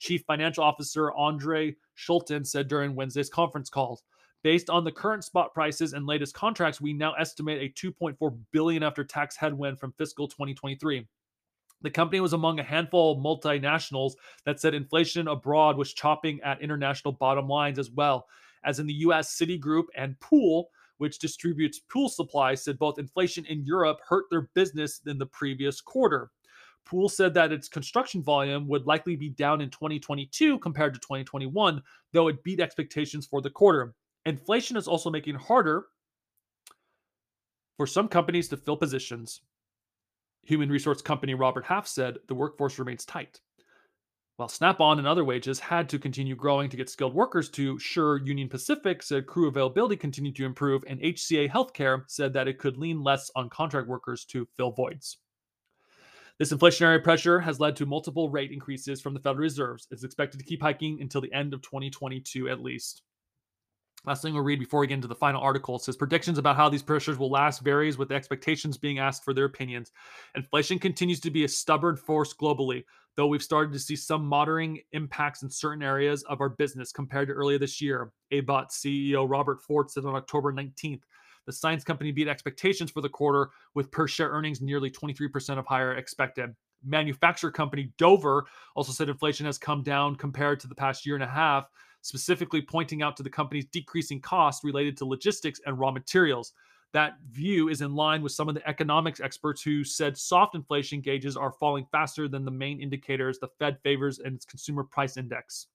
Chief 0.00 0.22
Financial 0.26 0.64
Officer 0.64 1.12
Andre 1.12 1.76
Schulten 1.96 2.44
said 2.44 2.66
during 2.66 2.96
Wednesday's 2.96 3.30
conference 3.30 3.70
call. 3.70 4.00
Based 4.44 4.68
on 4.68 4.84
the 4.84 4.92
current 4.92 5.24
spot 5.24 5.54
prices 5.54 5.94
and 5.94 6.04
latest 6.04 6.34
contracts, 6.34 6.78
we 6.78 6.92
now 6.92 7.14
estimate 7.14 7.62
a 7.62 7.86
2.4 7.86 8.38
billion 8.52 8.82
after 8.82 9.02
tax 9.02 9.36
headwind 9.36 9.80
from 9.80 9.94
fiscal 9.96 10.28
2023. 10.28 11.08
The 11.80 11.90
company 11.90 12.20
was 12.20 12.34
among 12.34 12.60
a 12.60 12.62
handful 12.62 13.12
of 13.12 13.18
multinationals 13.18 14.12
that 14.44 14.60
said 14.60 14.74
inflation 14.74 15.28
abroad 15.28 15.78
was 15.78 15.94
chopping 15.94 16.42
at 16.42 16.60
international 16.60 17.12
bottom 17.12 17.48
lines 17.48 17.78
as 17.78 17.90
well. 17.90 18.26
As 18.66 18.80
in 18.80 18.86
the 18.86 18.92
US, 19.06 19.34
Citigroup 19.34 19.84
and 19.96 20.20
Pool, 20.20 20.68
which 20.98 21.18
distributes 21.18 21.80
pool 21.80 22.10
supplies, 22.10 22.62
said 22.62 22.78
both 22.78 22.98
inflation 22.98 23.46
in 23.46 23.64
Europe 23.64 24.00
hurt 24.06 24.24
their 24.30 24.50
business 24.54 25.00
in 25.06 25.16
the 25.16 25.26
previous 25.26 25.80
quarter. 25.80 26.30
Pool 26.84 27.08
said 27.08 27.32
that 27.32 27.50
its 27.50 27.66
construction 27.66 28.22
volume 28.22 28.68
would 28.68 28.86
likely 28.86 29.16
be 29.16 29.30
down 29.30 29.62
in 29.62 29.70
2022 29.70 30.58
compared 30.58 30.92
to 30.92 31.00
2021, 31.00 31.82
though 32.12 32.28
it 32.28 32.44
beat 32.44 32.60
expectations 32.60 33.26
for 33.26 33.40
the 33.40 33.48
quarter. 33.48 33.94
Inflation 34.26 34.76
is 34.76 34.88
also 34.88 35.10
making 35.10 35.34
harder 35.34 35.86
for 37.76 37.86
some 37.86 38.08
companies 38.08 38.48
to 38.48 38.56
fill 38.56 38.76
positions. 38.76 39.40
Human 40.44 40.70
resource 40.70 41.02
company 41.02 41.34
Robert 41.34 41.64
Half 41.64 41.86
said 41.86 42.18
the 42.28 42.34
workforce 42.34 42.78
remains 42.78 43.04
tight. 43.04 43.40
While 44.36 44.48
Snap 44.48 44.80
on 44.80 44.98
and 44.98 45.06
other 45.06 45.24
wages 45.24 45.60
had 45.60 45.88
to 45.90 45.98
continue 45.98 46.34
growing 46.34 46.68
to 46.68 46.76
get 46.76 46.90
skilled 46.90 47.14
workers 47.14 47.48
to 47.50 47.78
Sure 47.78 48.18
Union 48.18 48.48
Pacific 48.48 49.00
said 49.02 49.26
crew 49.26 49.46
availability 49.46 49.96
continued 49.96 50.34
to 50.36 50.44
improve, 50.44 50.82
and 50.88 51.00
HCA 51.00 51.48
Healthcare 51.48 52.02
said 52.08 52.32
that 52.32 52.48
it 52.48 52.58
could 52.58 52.76
lean 52.76 53.02
less 53.02 53.30
on 53.36 53.48
contract 53.48 53.86
workers 53.86 54.24
to 54.26 54.48
fill 54.56 54.72
voids. 54.72 55.18
This 56.40 56.52
inflationary 56.52 57.02
pressure 57.02 57.38
has 57.38 57.60
led 57.60 57.76
to 57.76 57.86
multiple 57.86 58.28
rate 58.28 58.50
increases 58.50 59.00
from 59.00 59.14
the 59.14 59.20
Federal 59.20 59.42
Reserves. 59.42 59.86
It's 59.92 60.02
expected 60.02 60.38
to 60.38 60.44
keep 60.44 60.60
hiking 60.60 61.00
until 61.00 61.20
the 61.20 61.32
end 61.32 61.54
of 61.54 61.62
2022 61.62 62.48
at 62.48 62.60
least. 62.60 63.02
Last 64.06 64.20
thing 64.20 64.34
we'll 64.34 64.42
read 64.42 64.58
before 64.58 64.80
we 64.80 64.86
get 64.86 64.96
into 64.96 65.08
the 65.08 65.14
final 65.14 65.40
article 65.40 65.78
says 65.78 65.96
predictions 65.96 66.36
about 66.36 66.56
how 66.56 66.68
these 66.68 66.82
pressures 66.82 67.16
will 67.16 67.30
last 67.30 67.62
varies 67.62 67.96
with 67.96 68.12
expectations 68.12 68.76
being 68.76 68.98
asked 68.98 69.24
for 69.24 69.32
their 69.32 69.46
opinions. 69.46 69.92
Inflation 70.34 70.78
continues 70.78 71.20
to 71.20 71.30
be 71.30 71.44
a 71.44 71.48
stubborn 71.48 71.96
force 71.96 72.34
globally, 72.34 72.84
though 73.16 73.26
we've 73.26 73.42
started 73.42 73.72
to 73.72 73.78
see 73.78 73.96
some 73.96 74.26
moderating 74.26 74.80
impacts 74.92 75.42
in 75.42 75.48
certain 75.48 75.82
areas 75.82 76.22
of 76.24 76.42
our 76.42 76.50
business 76.50 76.92
compared 76.92 77.28
to 77.28 77.34
earlier 77.34 77.58
this 77.58 77.80
year. 77.80 78.12
Abbott 78.30 78.68
CEO 78.68 79.26
Robert 79.28 79.62
Ford 79.62 79.90
said 79.90 80.04
on 80.04 80.14
October 80.14 80.52
19th. 80.52 81.02
The 81.46 81.52
science 81.52 81.82
company 81.82 82.12
beat 82.12 82.28
expectations 82.28 82.90
for 82.90 83.00
the 83.00 83.08
quarter 83.08 83.50
with 83.74 83.90
per 83.90 84.06
share 84.06 84.28
earnings 84.28 84.60
nearly 84.60 84.90
23% 84.90 85.58
of 85.58 85.66
higher 85.66 85.94
expected 85.94 86.54
manufacturer 86.86 87.50
company 87.50 87.90
Dover 87.96 88.44
also 88.74 88.92
said 88.92 89.08
inflation 89.08 89.46
has 89.46 89.56
come 89.56 89.82
down 89.82 90.16
compared 90.16 90.60
to 90.60 90.68
the 90.68 90.74
past 90.74 91.06
year 91.06 91.14
and 91.14 91.24
a 91.24 91.28
half 91.28 91.66
specifically 92.04 92.60
pointing 92.60 93.02
out 93.02 93.16
to 93.16 93.22
the 93.22 93.30
company's 93.30 93.64
decreasing 93.64 94.20
costs 94.20 94.62
related 94.62 94.94
to 94.94 95.06
logistics 95.06 95.58
and 95.64 95.78
raw 95.78 95.90
materials. 95.90 96.52
That 96.92 97.16
view 97.30 97.70
is 97.70 97.80
in 97.80 97.94
line 97.94 98.20
with 98.20 98.32
some 98.32 98.46
of 98.46 98.54
the 98.54 98.68
economics 98.68 99.20
experts 99.20 99.62
who 99.62 99.82
said 99.84 100.16
soft 100.16 100.54
inflation 100.54 101.00
gauges 101.00 101.34
are 101.34 101.50
falling 101.50 101.86
faster 101.90 102.28
than 102.28 102.44
the 102.44 102.50
main 102.50 102.78
indicators 102.78 103.38
the 103.38 103.48
Fed 103.58 103.78
favors 103.82 104.18
in 104.18 104.34
its 104.34 104.44
consumer 104.44 104.84
price 104.84 105.16
index. 105.16 105.68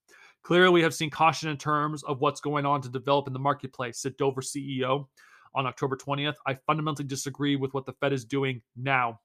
Clearly, 0.43 0.69
we 0.71 0.83
have 0.83 0.93
seen 0.93 1.09
caution 1.09 1.49
in 1.49 1.57
terms 1.57 2.03
of 2.03 2.21
what's 2.21 2.39
going 2.39 2.65
on 2.65 2.79
to 2.81 2.89
develop 2.89 3.25
in 3.25 3.33
the 3.33 3.39
marketplace, 3.39 3.97
said 3.97 4.15
Dover 4.17 4.41
CEO 4.41 5.07
on 5.55 5.65
October 5.65 5.97
20th. 5.97 6.35
I 6.45 6.53
fundamentally 6.67 7.07
disagree 7.07 7.55
with 7.55 7.73
what 7.73 7.87
the 7.87 7.93
Fed 7.93 8.13
is 8.13 8.23
doing 8.23 8.61
now. 8.77 9.19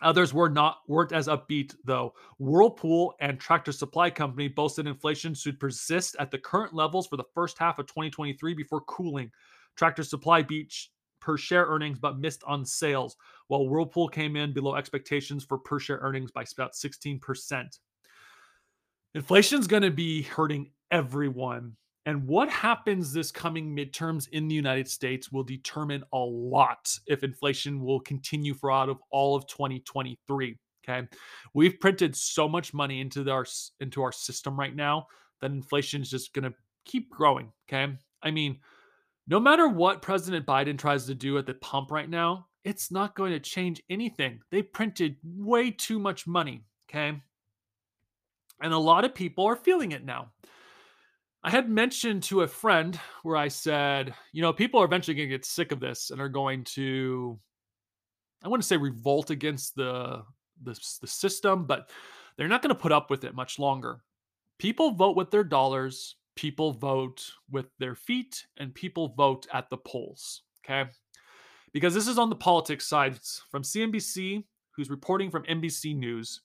Others 0.00 0.34
were 0.34 0.48
not 0.48 0.78
weren't 0.88 1.12
as 1.12 1.28
upbeat 1.28 1.74
though. 1.84 2.14
Whirlpool 2.38 3.14
and 3.20 3.38
Tractor 3.38 3.72
Supply 3.72 4.10
Company 4.10 4.48
boasted 4.48 4.86
inflation 4.86 5.34
should 5.34 5.60
persist 5.60 6.16
at 6.18 6.30
the 6.30 6.38
current 6.38 6.74
levels 6.74 7.06
for 7.06 7.16
the 7.16 7.24
first 7.34 7.58
half 7.58 7.78
of 7.78 7.86
2023 7.86 8.54
before 8.54 8.82
cooling. 8.82 9.30
Tractor 9.76 10.02
Supply 10.02 10.42
beat 10.42 10.72
per 11.20 11.36
share 11.38 11.64
earnings 11.64 11.98
but 11.98 12.18
missed 12.18 12.44
on 12.44 12.64
sales, 12.66 13.16
while 13.48 13.66
Whirlpool 13.66 14.08
came 14.08 14.36
in 14.36 14.52
below 14.52 14.74
expectations 14.74 15.44
for 15.44 15.58
per 15.58 15.78
share 15.78 15.98
earnings 15.98 16.30
by 16.30 16.44
about 16.52 16.74
16%. 16.74 17.78
Inflation 19.14 19.60
is 19.60 19.66
going 19.66 19.82
to 19.82 19.90
be 19.90 20.22
hurting 20.22 20.70
everyone 20.90 21.76
and 22.06 22.26
what 22.26 22.50
happens 22.50 23.12
this 23.12 23.30
coming 23.30 23.74
midterms 23.74 24.28
in 24.30 24.46
the 24.46 24.54
United 24.54 24.88
States 24.88 25.32
will 25.32 25.42
determine 25.42 26.04
a 26.12 26.18
lot 26.18 26.96
if 27.06 27.24
inflation 27.24 27.82
will 27.82 28.00
continue 28.00 28.52
for 28.52 28.70
out 28.70 28.90
of 28.90 28.98
all 29.10 29.34
of 29.34 29.46
2023. 29.46 30.58
Okay. 30.86 31.08
We've 31.54 31.80
printed 31.80 32.14
so 32.14 32.46
much 32.46 32.74
money 32.74 33.00
into 33.00 33.28
our 33.30 33.46
into 33.80 34.02
our 34.02 34.12
system 34.12 34.58
right 34.58 34.76
now 34.76 35.06
that 35.40 35.50
inflation 35.50 36.02
is 36.02 36.10
just 36.10 36.34
going 36.34 36.44
to 36.44 36.54
keep 36.84 37.08
growing. 37.08 37.50
Okay. 37.68 37.96
I 38.22 38.30
mean, 38.30 38.58
no 39.26 39.40
matter 39.40 39.68
what 39.68 40.02
President 40.02 40.44
Biden 40.44 40.76
tries 40.76 41.06
to 41.06 41.14
do 41.14 41.38
at 41.38 41.46
the 41.46 41.54
pump 41.54 41.90
right 41.90 42.10
now, 42.10 42.48
it's 42.64 42.90
not 42.90 43.14
going 43.14 43.32
to 43.32 43.40
change 43.40 43.82
anything. 43.88 44.40
They 44.50 44.62
printed 44.62 45.16
way 45.24 45.70
too 45.70 45.98
much 45.98 46.26
money. 46.26 46.64
Okay. 46.90 47.18
And 48.60 48.72
a 48.74 48.78
lot 48.78 49.06
of 49.06 49.14
people 49.14 49.46
are 49.46 49.56
feeling 49.56 49.92
it 49.92 50.04
now. 50.04 50.30
I 51.44 51.50
had 51.50 51.68
mentioned 51.68 52.22
to 52.24 52.40
a 52.40 52.48
friend 52.48 52.98
where 53.22 53.36
I 53.36 53.48
said, 53.48 54.14
you 54.32 54.40
know, 54.40 54.54
people 54.54 54.80
are 54.80 54.86
eventually 54.86 55.14
going 55.14 55.28
to 55.28 55.34
get 55.34 55.44
sick 55.44 55.72
of 55.72 55.80
this 55.80 56.10
and 56.10 56.18
are 56.18 56.28
going 56.30 56.64
to, 56.64 57.38
I 58.42 58.48
wouldn't 58.48 58.64
say 58.64 58.78
revolt 58.78 59.28
against 59.28 59.76
the, 59.76 60.22
the, 60.62 60.72
the 61.02 61.06
system, 61.06 61.66
but 61.66 61.90
they're 62.38 62.48
not 62.48 62.62
going 62.62 62.74
to 62.74 62.80
put 62.80 62.92
up 62.92 63.10
with 63.10 63.24
it 63.24 63.34
much 63.34 63.58
longer. 63.58 64.00
People 64.58 64.92
vote 64.92 65.16
with 65.16 65.30
their 65.30 65.44
dollars, 65.44 66.16
people 66.34 66.72
vote 66.72 67.30
with 67.50 67.66
their 67.78 67.94
feet, 67.94 68.46
and 68.56 68.74
people 68.74 69.08
vote 69.08 69.46
at 69.52 69.68
the 69.68 69.76
polls. 69.76 70.44
Okay. 70.64 70.88
Because 71.74 71.92
this 71.92 72.08
is 72.08 72.16
on 72.16 72.30
the 72.30 72.36
politics 72.36 72.86
side 72.86 73.18
from 73.50 73.64
CNBC, 73.64 74.44
who's 74.70 74.88
reporting 74.88 75.30
from 75.30 75.42
NBC 75.42 75.94
News. 75.94 76.40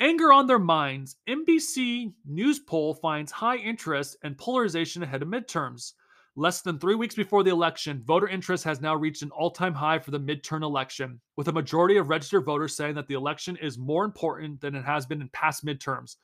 Anger 0.00 0.32
on 0.32 0.48
their 0.48 0.58
minds, 0.58 1.16
NBC 1.28 2.12
News 2.24 2.58
poll 2.58 2.94
finds 2.94 3.30
high 3.30 3.56
interest 3.56 4.16
and 4.24 4.36
polarization 4.36 5.04
ahead 5.04 5.22
of 5.22 5.28
midterms. 5.28 5.92
Less 6.34 6.62
than 6.62 6.80
three 6.80 6.96
weeks 6.96 7.14
before 7.14 7.44
the 7.44 7.52
election, 7.52 8.02
voter 8.04 8.26
interest 8.26 8.64
has 8.64 8.80
now 8.80 8.96
reached 8.96 9.22
an 9.22 9.30
all 9.30 9.52
time 9.52 9.72
high 9.72 10.00
for 10.00 10.10
the 10.10 10.18
midterm 10.18 10.64
election, 10.64 11.20
with 11.36 11.46
a 11.46 11.52
majority 11.52 11.96
of 11.96 12.08
registered 12.08 12.44
voters 12.44 12.74
saying 12.74 12.96
that 12.96 13.06
the 13.06 13.14
election 13.14 13.56
is 13.58 13.78
more 13.78 14.04
important 14.04 14.60
than 14.60 14.74
it 14.74 14.84
has 14.84 15.06
been 15.06 15.20
in 15.20 15.28
past 15.28 15.64
midterms. 15.64 16.16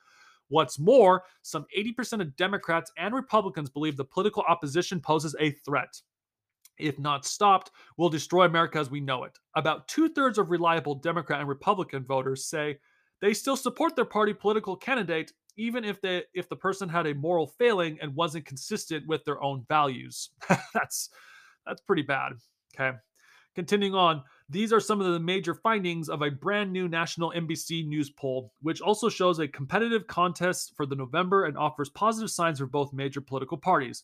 What's 0.49 0.77
more, 0.77 1.23
some 1.41 1.65
80% 1.77 2.19
of 2.19 2.35
Democrats 2.35 2.91
and 2.97 3.15
Republicans 3.15 3.69
believe 3.69 3.95
the 3.95 4.03
political 4.03 4.43
opposition 4.49 4.99
poses 4.99 5.33
a 5.39 5.51
threat. 5.51 6.01
If 6.77 6.99
not 6.99 7.23
stopped, 7.23 7.71
will 7.95 8.09
destroy 8.09 8.43
America 8.43 8.79
as 8.79 8.91
we 8.91 8.99
know 8.99 9.23
it. 9.23 9.39
About 9.55 9.87
two 9.87 10.09
thirds 10.09 10.37
of 10.37 10.51
reliable 10.51 10.95
Democrat 10.95 11.39
and 11.39 11.47
Republican 11.47 12.03
voters 12.03 12.43
say 12.43 12.79
they 13.21 13.33
still 13.33 13.55
support 13.55 13.95
their 13.95 14.05
party 14.05 14.33
political 14.33 14.75
candidate 14.75 15.31
even 15.57 15.83
if 15.83 16.01
they 16.01 16.23
if 16.33 16.49
the 16.49 16.55
person 16.55 16.89
had 16.89 17.07
a 17.07 17.13
moral 17.13 17.47
failing 17.47 17.97
and 18.01 18.15
wasn't 18.15 18.45
consistent 18.45 19.05
with 19.07 19.23
their 19.25 19.41
own 19.43 19.65
values. 19.67 20.29
that's 20.73 21.09
that's 21.65 21.81
pretty 21.81 22.01
bad. 22.01 22.33
Okay. 22.75 22.97
Continuing 23.53 23.93
on, 23.93 24.23
these 24.47 24.71
are 24.71 24.79
some 24.79 25.01
of 25.01 25.11
the 25.11 25.19
major 25.19 25.53
findings 25.53 26.07
of 26.07 26.21
a 26.21 26.31
brand 26.31 26.71
new 26.71 26.87
national 26.87 27.33
NBC 27.35 27.85
News 27.85 28.09
poll, 28.09 28.53
which 28.61 28.79
also 28.79 29.09
shows 29.09 29.39
a 29.39 29.47
competitive 29.47 30.07
contest 30.07 30.73
for 30.77 30.85
the 30.85 30.95
November 30.95 31.43
and 31.43 31.57
offers 31.57 31.89
positive 31.89 32.31
signs 32.31 32.59
for 32.59 32.65
both 32.65 32.93
major 32.93 33.19
political 33.19 33.57
parties. 33.57 34.03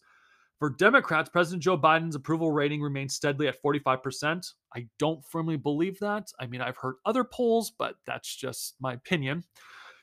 For 0.59 0.71
Democrats, 0.71 1.29
President 1.29 1.61
Joe 1.61 1.77
Biden's 1.77 2.15
approval 2.15 2.51
rating 2.51 2.81
remains 2.81 3.13
steadily 3.13 3.47
at 3.47 3.61
45%. 3.61 4.53
I 4.75 4.87
don't 4.97 5.23
firmly 5.23 5.55
believe 5.55 5.99
that. 5.99 6.31
I 6.39 6.47
mean, 6.47 6.61
I've 6.61 6.77
heard 6.77 6.95
other 7.05 7.23
polls, 7.23 7.71
but 7.77 7.95
that's 8.07 8.35
just 8.35 8.75
my 8.79 8.93
opinion. 8.93 9.43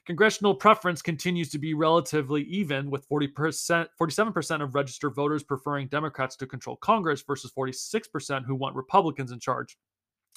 Congressional 0.06 0.54
preference 0.54 1.02
continues 1.02 1.48
to 1.48 1.58
be 1.58 1.74
relatively 1.74 2.42
even, 2.42 2.90
with 2.90 3.08
40%, 3.08 3.88
47% 4.00 4.62
of 4.62 4.74
registered 4.74 5.14
voters 5.14 5.42
preferring 5.42 5.88
Democrats 5.88 6.36
to 6.36 6.46
control 6.46 6.76
Congress 6.76 7.22
versus 7.22 7.50
46% 7.56 8.44
who 8.44 8.54
want 8.54 8.76
Republicans 8.76 9.32
in 9.32 9.40
charge. 9.40 9.76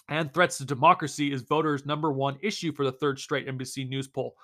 And 0.10 0.34
threats 0.34 0.58
to 0.60 0.66
democracy 0.66 1.32
is 1.34 1.42
voters' 1.42 1.86
number 1.86 2.12
one 2.12 2.38
issue 2.42 2.72
for 2.72 2.86
the 2.86 2.94
third 2.94 3.20
straight 3.20 3.48
NBC 3.48 3.88
News 3.88 4.08
poll. 4.08 4.36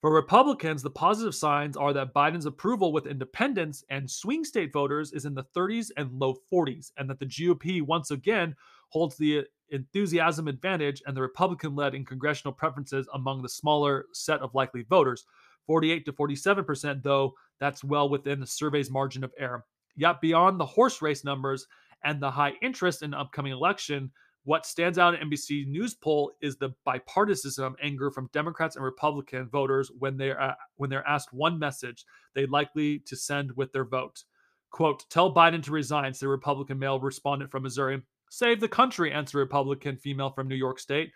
For 0.00 0.10
Republicans, 0.10 0.82
the 0.82 0.88
positive 0.88 1.34
signs 1.34 1.76
are 1.76 1.92
that 1.92 2.14
Biden's 2.14 2.46
approval 2.46 2.90
with 2.90 3.06
independents 3.06 3.84
and 3.90 4.10
swing 4.10 4.44
state 4.44 4.72
voters 4.72 5.12
is 5.12 5.26
in 5.26 5.34
the 5.34 5.44
30s 5.54 5.90
and 5.94 6.10
low 6.18 6.36
40s, 6.50 6.90
and 6.96 7.10
that 7.10 7.18
the 7.18 7.26
GOP 7.26 7.82
once 7.82 8.10
again 8.10 8.56
holds 8.88 9.16
the 9.16 9.44
enthusiasm 9.68 10.48
advantage 10.48 11.02
and 11.06 11.14
the 11.14 11.20
Republican 11.20 11.76
led 11.76 11.94
in 11.94 12.06
congressional 12.06 12.54
preferences 12.54 13.06
among 13.12 13.42
the 13.42 13.48
smaller 13.48 14.06
set 14.14 14.40
of 14.40 14.54
likely 14.54 14.84
voters. 14.84 15.26
48 15.66 16.06
to 16.06 16.12
47%, 16.14 17.02
though, 17.02 17.34
that's 17.58 17.84
well 17.84 18.08
within 18.08 18.40
the 18.40 18.46
survey's 18.46 18.90
margin 18.90 19.22
of 19.22 19.34
error. 19.38 19.66
Yet, 19.96 20.22
beyond 20.22 20.58
the 20.58 20.64
horse 20.64 21.02
race 21.02 21.24
numbers 21.24 21.66
and 22.04 22.22
the 22.22 22.30
high 22.30 22.54
interest 22.62 23.02
in 23.02 23.10
the 23.10 23.20
upcoming 23.20 23.52
election, 23.52 24.10
what 24.44 24.64
stands 24.64 24.98
out 24.98 25.14
in 25.14 25.28
NBC 25.28 25.66
News 25.66 25.94
poll 25.94 26.32
is 26.40 26.56
the 26.56 26.70
bipartisan 26.84 27.74
anger 27.82 28.10
from 28.10 28.30
Democrats 28.32 28.76
and 28.76 28.84
Republican 28.84 29.48
voters 29.48 29.90
when 29.98 30.16
they're 30.16 30.40
uh, 30.40 30.54
when 30.76 30.88
they're 30.88 31.06
asked 31.06 31.32
one 31.32 31.58
message 31.58 32.04
they'd 32.34 32.50
likely 32.50 33.00
to 33.00 33.16
send 33.16 33.52
with 33.56 33.72
their 33.72 33.84
vote. 33.84 34.24
"Quote: 34.70 35.04
Tell 35.10 35.34
Biden 35.34 35.62
to 35.64 35.72
resign," 35.72 36.14
said 36.14 36.26
a 36.26 36.30
Republican 36.30 36.78
male 36.78 36.98
respondent 36.98 37.50
from 37.50 37.64
Missouri. 37.64 38.02
"Save 38.30 38.60
the 38.60 38.68
country," 38.68 39.12
answered 39.12 39.38
a 39.38 39.40
Republican 39.40 39.96
female 39.96 40.30
from 40.30 40.48
New 40.48 40.54
York 40.56 40.78
State. 40.78 41.12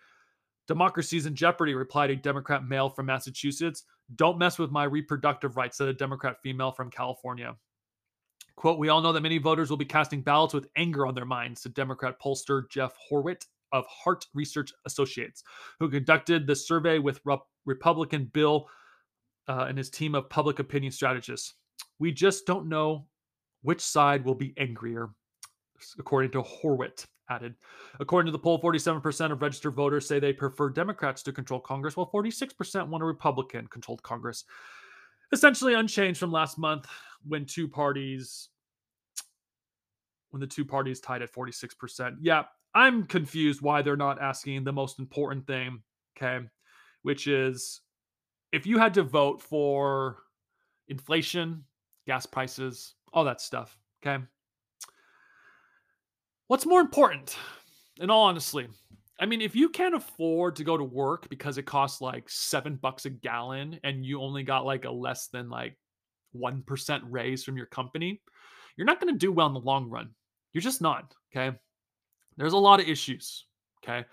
"Democracy's 0.67 1.25
in 1.25 1.35
jeopardy," 1.35 1.73
replied 1.73 2.11
a 2.11 2.15
Democrat 2.15 2.63
male 2.63 2.89
from 2.89 3.07
Massachusetts. 3.07 3.83
"Don't 4.15 4.37
mess 4.37 4.59
with 4.59 4.69
my 4.69 4.83
reproductive 4.83 5.57
rights," 5.57 5.77
said 5.77 5.87
a 5.87 5.93
Democrat 5.93 6.41
female 6.43 6.71
from 6.71 6.91
California. 6.91 7.57
Quote, 8.57 8.79
we 8.79 8.89
all 8.89 9.01
know 9.01 9.11
that 9.11 9.21
many 9.21 9.37
voters 9.37 9.69
will 9.69 9.77
be 9.77 9.85
casting 9.85 10.21
ballots 10.21 10.53
with 10.53 10.67
anger 10.77 11.05
on 11.05 11.13
their 11.13 11.25
minds, 11.25 11.61
said 11.61 11.73
Democrat 11.73 12.19
pollster 12.21 12.69
Jeff 12.69 12.93
Horwitt 13.11 13.45
of 13.71 13.85
Hart 13.87 14.25
Research 14.33 14.71
Associates, 14.85 15.43
who 15.79 15.89
conducted 15.89 16.47
the 16.47 16.55
survey 16.55 16.99
with 16.99 17.19
Rep- 17.25 17.47
Republican 17.65 18.25
Bill 18.33 18.67
uh, 19.47 19.65
and 19.67 19.77
his 19.77 19.89
team 19.89 20.15
of 20.15 20.29
public 20.29 20.59
opinion 20.59 20.91
strategists. 20.91 21.53
We 21.99 22.11
just 22.11 22.45
don't 22.45 22.69
know 22.69 23.07
which 23.61 23.81
side 23.81 24.23
will 24.23 24.35
be 24.35 24.53
angrier, 24.57 25.09
according 25.99 26.31
to 26.31 26.41
Horwitt 26.41 27.05
added. 27.29 27.55
According 27.99 28.27
to 28.27 28.31
the 28.31 28.39
poll, 28.39 28.61
47% 28.61 29.31
of 29.31 29.41
registered 29.41 29.73
voters 29.73 30.07
say 30.07 30.19
they 30.19 30.33
prefer 30.33 30.69
Democrats 30.69 31.23
to 31.23 31.33
control 31.33 31.59
Congress, 31.59 31.97
while 31.97 32.09
46% 32.13 32.87
want 32.87 33.03
a 33.03 33.05
Republican 33.05 33.67
controlled 33.67 34.03
Congress. 34.03 34.45
Essentially 35.31 35.73
unchanged 35.73 36.19
from 36.19 36.31
last 36.31 36.57
month 36.57 36.87
when 37.27 37.45
two 37.45 37.67
parties 37.67 38.49
when 40.35 40.41
the 40.41 40.47
two 40.47 40.65
parties 40.65 40.99
tied 40.99 41.21
at 41.21 41.31
46%. 41.31 42.17
Yeah, 42.19 42.43
I'm 42.73 43.05
confused 43.05 43.61
why 43.61 43.81
they're 43.81 43.95
not 43.95 44.21
asking 44.21 44.65
the 44.65 44.73
most 44.73 44.99
important 44.99 45.47
thing, 45.47 45.81
okay, 46.17 46.45
which 47.03 47.27
is 47.27 47.79
if 48.51 48.67
you 48.67 48.77
had 48.77 48.93
to 48.95 49.03
vote 49.03 49.41
for 49.41 50.17
inflation, 50.89 51.63
gas 52.05 52.25
prices, 52.25 52.95
all 53.13 53.23
that 53.23 53.39
stuff, 53.39 53.77
okay? 54.05 54.21
What's 56.47 56.65
more 56.65 56.81
important? 56.81 57.37
In 58.01 58.09
all 58.09 58.27
I 59.19 59.25
mean, 59.25 59.41
if 59.41 59.55
you 59.55 59.69
can't 59.69 59.95
afford 59.95 60.57
to 60.57 60.63
go 60.63 60.75
to 60.77 60.83
work 60.83 61.29
because 61.29 61.57
it 61.57 61.63
costs 61.63 62.01
like 62.01 62.29
seven 62.29 62.75
bucks 62.75 63.05
a 63.05 63.09
gallon 63.09 63.79
and 63.83 64.05
you 64.05 64.21
only 64.21 64.43
got 64.43 64.65
like 64.65 64.85
a 64.85 64.91
less 64.91 65.27
than 65.27 65.49
like 65.49 65.77
1% 66.35 67.01
raise 67.09 67.43
from 67.43 67.55
your 67.55 67.67
company, 67.67 68.21
you're 68.75 68.85
not 68.85 68.99
going 68.99 69.13
to 69.13 69.17
do 69.17 69.31
well 69.31 69.47
in 69.47 69.53
the 69.53 69.59
long 69.59 69.89
run. 69.89 70.09
You're 70.51 70.61
just 70.61 70.81
not. 70.81 71.13
Okay. 71.35 71.55
There's 72.37 72.53
a 72.53 72.57
lot 72.57 72.81
of 72.81 72.89
issues. 72.89 73.45
Okay. 73.83 74.05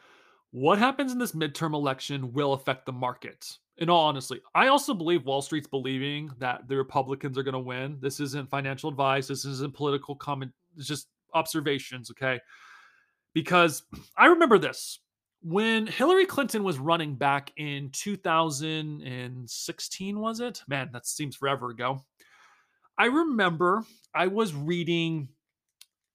What 0.52 0.78
happens 0.78 1.12
in 1.12 1.18
this 1.18 1.32
midterm 1.32 1.74
election 1.74 2.32
will 2.32 2.52
affect 2.52 2.86
the 2.86 2.92
market. 2.92 3.46
In 3.78 3.88
all 3.88 4.04
honesty, 4.04 4.40
I 4.54 4.68
also 4.68 4.92
believe 4.92 5.24
Wall 5.24 5.40
Street's 5.40 5.66
believing 5.66 6.30
that 6.38 6.68
the 6.68 6.76
Republicans 6.76 7.38
are 7.38 7.42
going 7.42 7.54
to 7.54 7.58
win. 7.58 7.96
This 8.00 8.20
isn't 8.20 8.50
financial 8.50 8.90
advice. 8.90 9.26
This 9.26 9.46
isn't 9.46 9.74
political 9.74 10.14
comment. 10.14 10.52
It's 10.76 10.86
just 10.86 11.08
observations. 11.32 12.10
Okay. 12.10 12.38
Because 13.34 13.82
I 14.16 14.26
remember 14.26 14.58
this 14.58 15.00
when 15.42 15.86
Hillary 15.86 16.26
Clinton 16.26 16.62
was 16.62 16.78
running 16.78 17.16
back 17.16 17.52
in 17.56 17.90
2016, 17.90 20.18
was 20.18 20.40
it? 20.40 20.62
Man, 20.68 20.90
that 20.92 21.06
seems 21.06 21.36
forever 21.36 21.70
ago. 21.70 22.04
I 22.96 23.06
remember 23.06 23.82
I 24.14 24.28
was 24.28 24.54
reading 24.54 25.28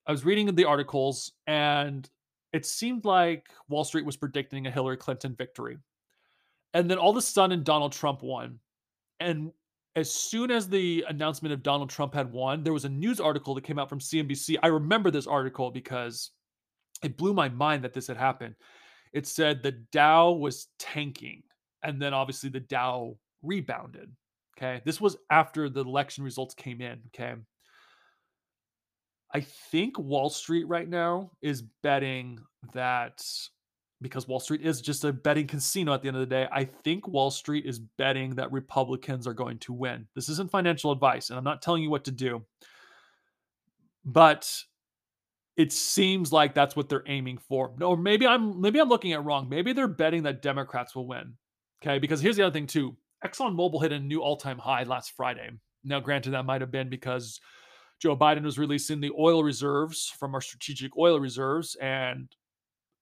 I 0.06 0.12
was 0.12 0.24
reading 0.24 0.56
the 0.56 0.64
articles 0.64 1.34
and 1.48 2.10
it 2.54 2.66
seemed 2.66 3.04
like 3.04 3.50
Wall 3.68 3.84
Street 3.84 4.06
was 4.06 4.16
predicting 4.16 4.66
a 4.66 4.72
Hillary 4.72 4.96
Clinton 4.96 5.36
victory. 5.36 5.78
And 6.74 6.90
then 6.90 6.98
all 6.98 7.12
of 7.12 7.18
a 7.18 7.22
sudden 7.22 7.62
Donald 7.64 7.92
Trump 7.92 8.24
won. 8.24 8.60
And 9.20 9.52
as 9.98 10.10
soon 10.10 10.50
as 10.50 10.70
the 10.70 11.04
announcement 11.10 11.52
of 11.52 11.62
Donald 11.62 11.90
Trump 11.90 12.14
had 12.14 12.32
won, 12.32 12.64
there 12.64 12.72
was 12.72 12.86
a 12.86 12.90
news 12.90 13.20
article 13.20 13.54
that 13.56 13.66
came 13.66 13.80
out 13.80 13.90
from 13.90 14.00
CNBC. 14.00 14.56
I 14.64 14.68
remember 14.68 15.12
this 15.12 15.28
article 15.28 15.72
because 15.72 16.32
it 17.04 17.18
blew 17.18 17.34
my 17.34 17.50
mind 17.50 17.84
that 17.84 17.94
this 17.94 18.08
had 18.08 18.18
happened. 18.18 18.56
It 19.14 19.28
said 19.28 19.64
the 19.64 19.72
Dow 19.92 20.32
was 20.32 20.68
tanking, 20.80 21.44
and 21.84 22.02
then 22.02 22.14
obviously 22.14 22.50
the 22.50 22.60
Dow 22.60 23.18
rebounded. 23.42 24.12
Okay. 24.58 24.82
This 24.86 25.00
was 25.00 25.18
after 25.30 25.70
the 25.70 25.82
election 25.82 26.24
results 26.24 26.54
came 26.56 26.82
in. 26.82 27.00
Okay. 27.16 27.36
I 29.34 29.42
think 29.42 30.00
Wall 30.00 30.30
Street 30.30 30.68
right 30.68 30.88
now 30.88 31.32
is 31.42 31.64
betting 31.84 32.40
that 32.74 33.24
because 34.02 34.28
Wall 34.28 34.40
Street 34.40 34.62
is 34.62 34.82
just 34.82 35.04
a 35.04 35.12
betting 35.12 35.48
casino 35.48 35.94
at 35.94 36.02
the 36.02 36.08
end 36.08 36.18
of 36.18 36.22
the 36.22 36.36
day. 36.36 36.48
I 36.52 36.64
think 36.64 37.08
Wall 37.08 37.32
Street 37.32 37.66
is 37.66 37.80
betting 37.80 38.36
that 38.36 38.52
Republicans 38.52 39.28
are 39.28 39.34
going 39.34 39.58
to 39.60 39.74
win. 39.74 40.08
This 40.16 40.30
isn't 40.30 40.52
financial 40.52 40.92
advice, 40.92 41.30
and 41.30 41.38
I'm 41.38 41.44
not 41.44 41.62
telling 41.62 41.84
you 41.84 41.90
what 41.90 42.06
to 42.06 42.12
do. 42.12 42.46
But 44.06 44.50
it 45.58 45.74
seems 45.74 46.32
like 46.32 46.54
that's 46.54 46.76
what 46.76 46.88
they're 46.88 47.04
aiming 47.08 47.40
for. 47.40 47.74
Or 47.82 47.98
maybe 47.98 48.28
I'm 48.28 48.62
maybe 48.62 48.80
I'm 48.80 48.90
looking 48.90 49.14
at 49.14 49.26
wrong. 49.26 49.50
Maybe 49.50 49.74
they're 49.74 49.88
betting 49.88 50.24
that 50.24 50.42
Democrats 50.42 50.96
will 50.96 51.08
win. 51.08 51.34
Okay, 51.84 52.00
because 52.00 52.22
here's 52.22 52.38
the 52.38 52.44
other 52.44 52.54
thing 52.54 52.68
too. 52.68 52.96
ExxonMobil 53.26 53.82
hit 53.82 53.92
a 53.92 54.00
new 54.00 54.22
all-time 54.22 54.60
high 54.60 54.84
last 54.84 55.14
Friday. 55.18 55.50
Now, 55.84 56.00
granted, 56.00 56.32
that 56.32 56.46
might 56.46 56.62
have 56.62 56.72
been 56.72 56.90
because 56.90 57.40
Joe 58.00 58.16
Biden 58.16 58.44
was 58.44 58.60
releasing 58.60 59.02
the 59.02 59.12
oil 59.18 59.44
reserves 59.44 60.14
from 60.20 60.36
our 60.36 60.42
strategic 60.42 60.96
oil 60.98 61.20
reserves, 61.20 61.76
and 61.82 62.30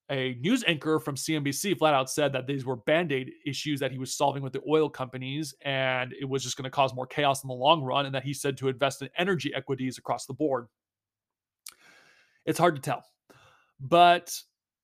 a 0.10 0.36
news 0.40 0.64
anchor 0.68 1.00
from 1.00 1.16
CNBC 1.16 1.78
flat 1.78 1.94
out 1.94 2.10
said 2.10 2.32
that 2.34 2.48
these 2.48 2.64
were 2.64 2.76
band 2.76 3.12
aid 3.12 3.32
issues 3.46 3.80
that 3.80 3.92
he 3.92 3.98
was 3.98 4.14
solving 4.14 4.44
with 4.44 4.54
the 4.54 4.62
oil 4.70 4.90
companies, 4.90 5.54
and 5.62 6.14
it 6.20 6.26
was 6.26 6.44
just 6.44 6.56
going 6.56 6.64
to 6.64 6.70
cause 6.70 6.94
more 6.94 7.08
chaos 7.08 7.44
in 7.44 7.48
the 7.50 7.54
long 7.54 7.82
run, 7.82 8.06
and 8.06 8.16
that 8.16 8.24
he 8.24 8.34
said 8.34 8.56
to 8.58 8.70
invest 8.70 9.02
in 9.02 9.10
energy 9.18 9.54
equities 9.54 9.98
across 9.98 10.26
the 10.26 10.34
board. 10.34 10.68
It's 12.46 12.60
hard 12.60 12.76
to 12.76 12.82
tell. 12.82 13.04
But 13.80 14.38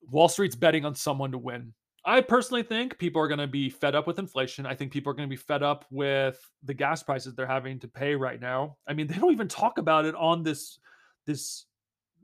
Wall 0.10 0.28
Street's 0.28 0.56
betting 0.56 0.86
on 0.86 0.96
someone 0.96 1.32
to 1.32 1.38
win. 1.38 1.74
I 2.04 2.22
personally 2.22 2.64
think 2.64 2.98
people 2.98 3.22
are 3.22 3.28
going 3.28 3.40
to 3.40 3.48
be 3.48 3.70
fed 3.70 3.94
up 3.94 4.08
with 4.08 4.18
inflation. 4.18 4.66
I 4.66 4.74
think 4.74 4.92
people 4.92 5.12
are 5.12 5.14
going 5.14 5.30
to 5.30 5.34
be 5.34 5.36
fed 5.36 5.62
up 5.62 5.86
with 5.92 6.40
the 6.64 6.74
gas 6.74 7.04
prices 7.04 7.36
they're 7.36 7.46
having 7.46 7.80
to 7.80 7.88
pay 7.88 8.16
right 8.16 8.42
now. 8.42 8.78
I 8.88 8.94
mean, 8.94 9.08
they 9.08 9.16
don't 9.16 9.32
even 9.32 9.48
talk 9.48 9.78
about 9.78 10.06
it 10.06 10.16
on 10.16 10.42
this 10.42 10.80
this 11.28 11.66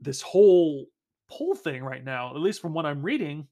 this 0.00 0.20
whole 0.20 0.86
poll 1.30 1.54
thing 1.54 1.84
right 1.84 2.04
now, 2.04 2.30
at 2.34 2.40
least 2.40 2.60
from 2.60 2.74
what 2.74 2.86
I'm 2.86 3.02
reading. 3.02 3.46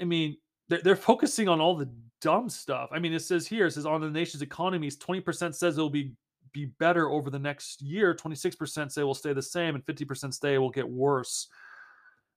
I 0.00 0.04
mean, 0.04 0.36
they're, 0.68 0.82
they're 0.82 0.96
focusing 0.96 1.48
on 1.48 1.60
all 1.60 1.76
the 1.76 1.90
dumb 2.20 2.48
stuff. 2.48 2.90
I 2.92 2.98
mean, 2.98 3.12
it 3.12 3.20
says 3.20 3.46
here, 3.46 3.66
it 3.66 3.72
says 3.72 3.86
on 3.86 4.00
the 4.00 4.10
nation's 4.10 4.42
economies, 4.42 4.96
20% 4.96 5.54
says 5.54 5.76
it'll 5.76 5.90
be 5.90 6.12
be 6.56 6.66
better 6.78 7.10
over 7.10 7.28
the 7.28 7.38
next 7.38 7.82
year. 7.82 8.14
26% 8.14 8.90
say 8.90 9.02
will 9.02 9.14
stay 9.14 9.34
the 9.34 9.42
same, 9.42 9.74
and 9.74 9.84
50% 9.84 10.32
say 10.32 10.56
will 10.56 10.70
get 10.70 10.88
worse. 10.88 11.48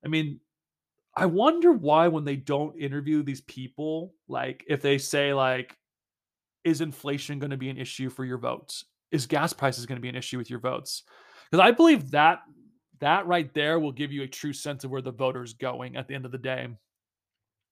I 0.03 0.10
mean, 0.10 0.41
I 1.15 1.25
wonder 1.25 1.71
why 1.71 2.10
when 2.10 2.25
they 2.25 2.36
don't 2.36 2.77
interview 2.77 3.23
these 3.23 3.41
people, 3.41 4.13
like 4.27 4.65
if 4.67 4.82
they 4.82 4.97
say 4.97 5.34
like, 5.34 5.77
is 6.65 6.82
inflation 6.82 7.39
going 7.39 7.51
to 7.51 7.58
be 7.58 7.69
an 7.69 7.77
issue 7.77 8.10
for 8.10 8.25
your 8.25 8.38
votes? 8.38 8.84
Is 9.12 9.25
gas 9.25 9.53
prices 9.53 9.86
going 9.86 9.95
to 9.95 10.01
be 10.01 10.10
an 10.10 10.15
issue 10.15 10.38
with 10.38 10.49
your 10.49 10.60
votes? 10.60 11.03
Because 11.49 11.65
I 11.65 11.71
believe 11.71 12.12
that 12.12 12.39
that 12.99 13.25
right 13.25 13.51
there 13.53 13.79
will 13.79 13.93
give 13.93 14.12
you 14.12 14.23
a 14.23 14.27
true 14.27 14.51
sense 14.51 14.84
of 14.84 14.91
where 14.91 15.01
the 15.01 15.12
voter's 15.12 15.53
going 15.53 15.95
at 15.95 16.10
the 16.10 16.15
end 16.15 16.25
of 16.25 16.34
the 16.34 16.38
day. 16.38 16.67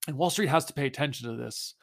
And 0.07 0.17
Wall 0.17 0.29
Street 0.29 0.47
has 0.47 0.63
to 0.65 0.73
pay 0.73 0.87
attention 0.87 1.29
to 1.29 1.35
this 1.35 1.75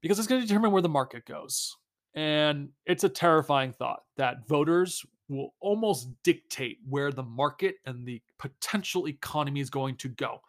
because 0.00 0.20
it's 0.20 0.28
going 0.28 0.40
to 0.40 0.46
determine 0.46 0.70
where 0.70 0.80
the 0.80 0.88
market 0.88 1.26
goes. 1.26 1.76
And 2.14 2.70
it's 2.86 3.04
a 3.04 3.08
terrifying 3.08 3.72
thought 3.72 4.02
that 4.16 4.46
voters 4.46 5.04
will 5.28 5.54
almost 5.60 6.08
dictate 6.24 6.78
where 6.88 7.12
the 7.12 7.22
market 7.22 7.76
and 7.86 8.04
the 8.04 8.20
potential 8.38 9.06
economy 9.08 9.60
is 9.60 9.70
going 9.70 9.96
to 9.96 10.08
go. 10.08 10.40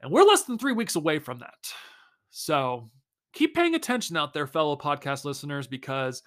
And 0.00 0.10
we're 0.10 0.24
less 0.24 0.44
than 0.44 0.58
three 0.58 0.72
weeks 0.72 0.96
away 0.96 1.18
from 1.18 1.38
that. 1.38 1.72
So 2.30 2.90
keep 3.32 3.54
paying 3.54 3.74
attention 3.74 4.16
out 4.16 4.32
there, 4.32 4.46
fellow 4.46 4.76
podcast 4.76 5.24
listeners, 5.24 5.66
because 5.66 6.22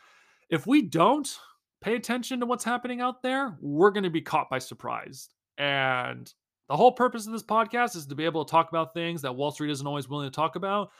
if 0.50 0.68
we 0.68 0.84
don't 0.84 1.36
pay 1.82 1.96
attention 1.96 2.40
to 2.40 2.46
what's 2.46 2.64
happening 2.64 3.02
out 3.02 3.24
there, 3.24 3.58
we're 3.62 3.92
going 3.92 4.04
to 4.04 4.10
be 4.10 4.22
caught 4.22 4.50
by 4.50 4.60
surprise. 4.60 5.30
And 5.58 6.32
the 6.68 6.78
whole 6.78 6.92
purpose 6.92 7.26
of 7.26 7.34
this 7.34 7.44
podcast 7.44 7.96
is 7.96 8.06
to 8.08 8.16
be 8.16 8.26
able 8.26 8.46
to 8.46 8.52
talk 8.52 8.70
about 8.70 8.94
things 8.94 9.24
that 9.24 9.36
Wall 9.36 9.52
Street 9.52 9.72
isn't 9.72 9.88
always 9.88 10.08
willing 10.08 10.30
to 10.30 10.36
talk 10.36 10.56
about. 10.56 10.92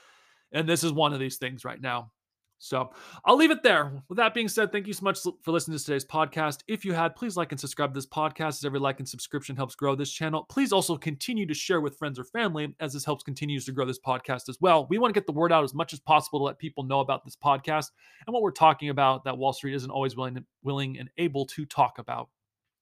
And 0.52 0.68
this 0.68 0.84
is 0.84 0.92
one 0.92 1.14
of 1.14 1.20
these 1.20 1.38
things 1.38 1.64
right 1.64 1.80
now. 1.80 2.12
So 2.62 2.92
I'll 3.24 3.38
leave 3.38 3.52
it 3.52 3.64
there. 3.64 4.04
With 4.10 4.18
that 4.18 4.34
being 4.34 4.50
said, 4.50 4.72
thank 4.72 4.86
you 4.86 4.92
so 4.92 5.06
much 5.06 5.20
for 5.42 5.52
listening 5.52 5.78
to 5.78 5.84
today's 5.84 6.06
podcast. 6.06 6.60
If 6.68 6.84
you 6.84 6.92
had, 6.92 7.16
please 7.16 7.38
like 7.38 7.54
and 7.54 7.60
subscribe 7.60 7.92
to 7.92 7.98
this 7.98 8.06
podcast 8.06 8.50
as 8.50 8.66
every 8.66 8.80
like 8.80 9.00
and 9.00 9.08
subscription 9.08 9.56
helps 9.56 9.76
grow 9.76 9.96
this 9.96 10.12
channel. 10.12 10.46
Please 10.50 10.74
also 10.74 10.98
continue 10.98 11.46
to 11.46 11.54
share 11.54 11.80
with 11.80 11.98
friends 11.98 12.20
or 12.20 12.26
family 12.26 12.76
as 12.82 12.92
this 12.92 13.06
helps 13.06 13.24
continues 13.24 13.64
to 13.66 13.72
grow 13.72 13.86
this 13.86 14.00
podcast 14.00 14.50
as 14.50 14.60
well. 14.60 14.88
We 14.90 14.98
want 14.98 15.14
to 15.14 15.18
get 15.18 15.26
the 15.26 15.32
word 15.32 15.54
out 15.54 15.64
as 15.64 15.74
much 15.74 15.94
as 15.94 16.02
possible 16.02 16.40
to 16.40 16.44
let 16.44 16.60
people 16.60 16.84
know 16.84 17.00
about 17.00 17.24
this 17.24 17.38
podcast 17.38 17.92
and 18.28 18.34
what 18.34 18.44
we're 18.44 18.52
talking 18.52 18.90
about 18.90 19.24
that 19.24 19.38
Wall 19.38 19.54
Street 19.54 19.76
isn't 19.76 19.90
always 19.90 20.18
willing, 20.18 20.44
willing 20.62 21.00
and 21.00 21.10
able 21.18 21.46
to 21.46 21.66
talk 21.66 21.98
about. 21.98 22.28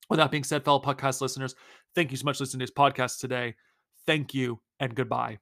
With 0.10 0.18
that 0.18 0.32
being 0.32 0.44
said, 0.44 0.66
fellow 0.66 0.80
podcast 0.80 1.22
listeners, 1.22 1.54
thank 1.94 2.10
you 2.10 2.18
so 2.18 2.26
much 2.26 2.38
for 2.38 2.46
listening 2.46 2.62
to 2.62 2.66
this 2.66 2.74
podcast 2.74 3.20
today. 3.20 3.56
Thank 4.08 4.34
you 4.34 4.60
and 4.80 4.96
goodbye. 4.96 5.38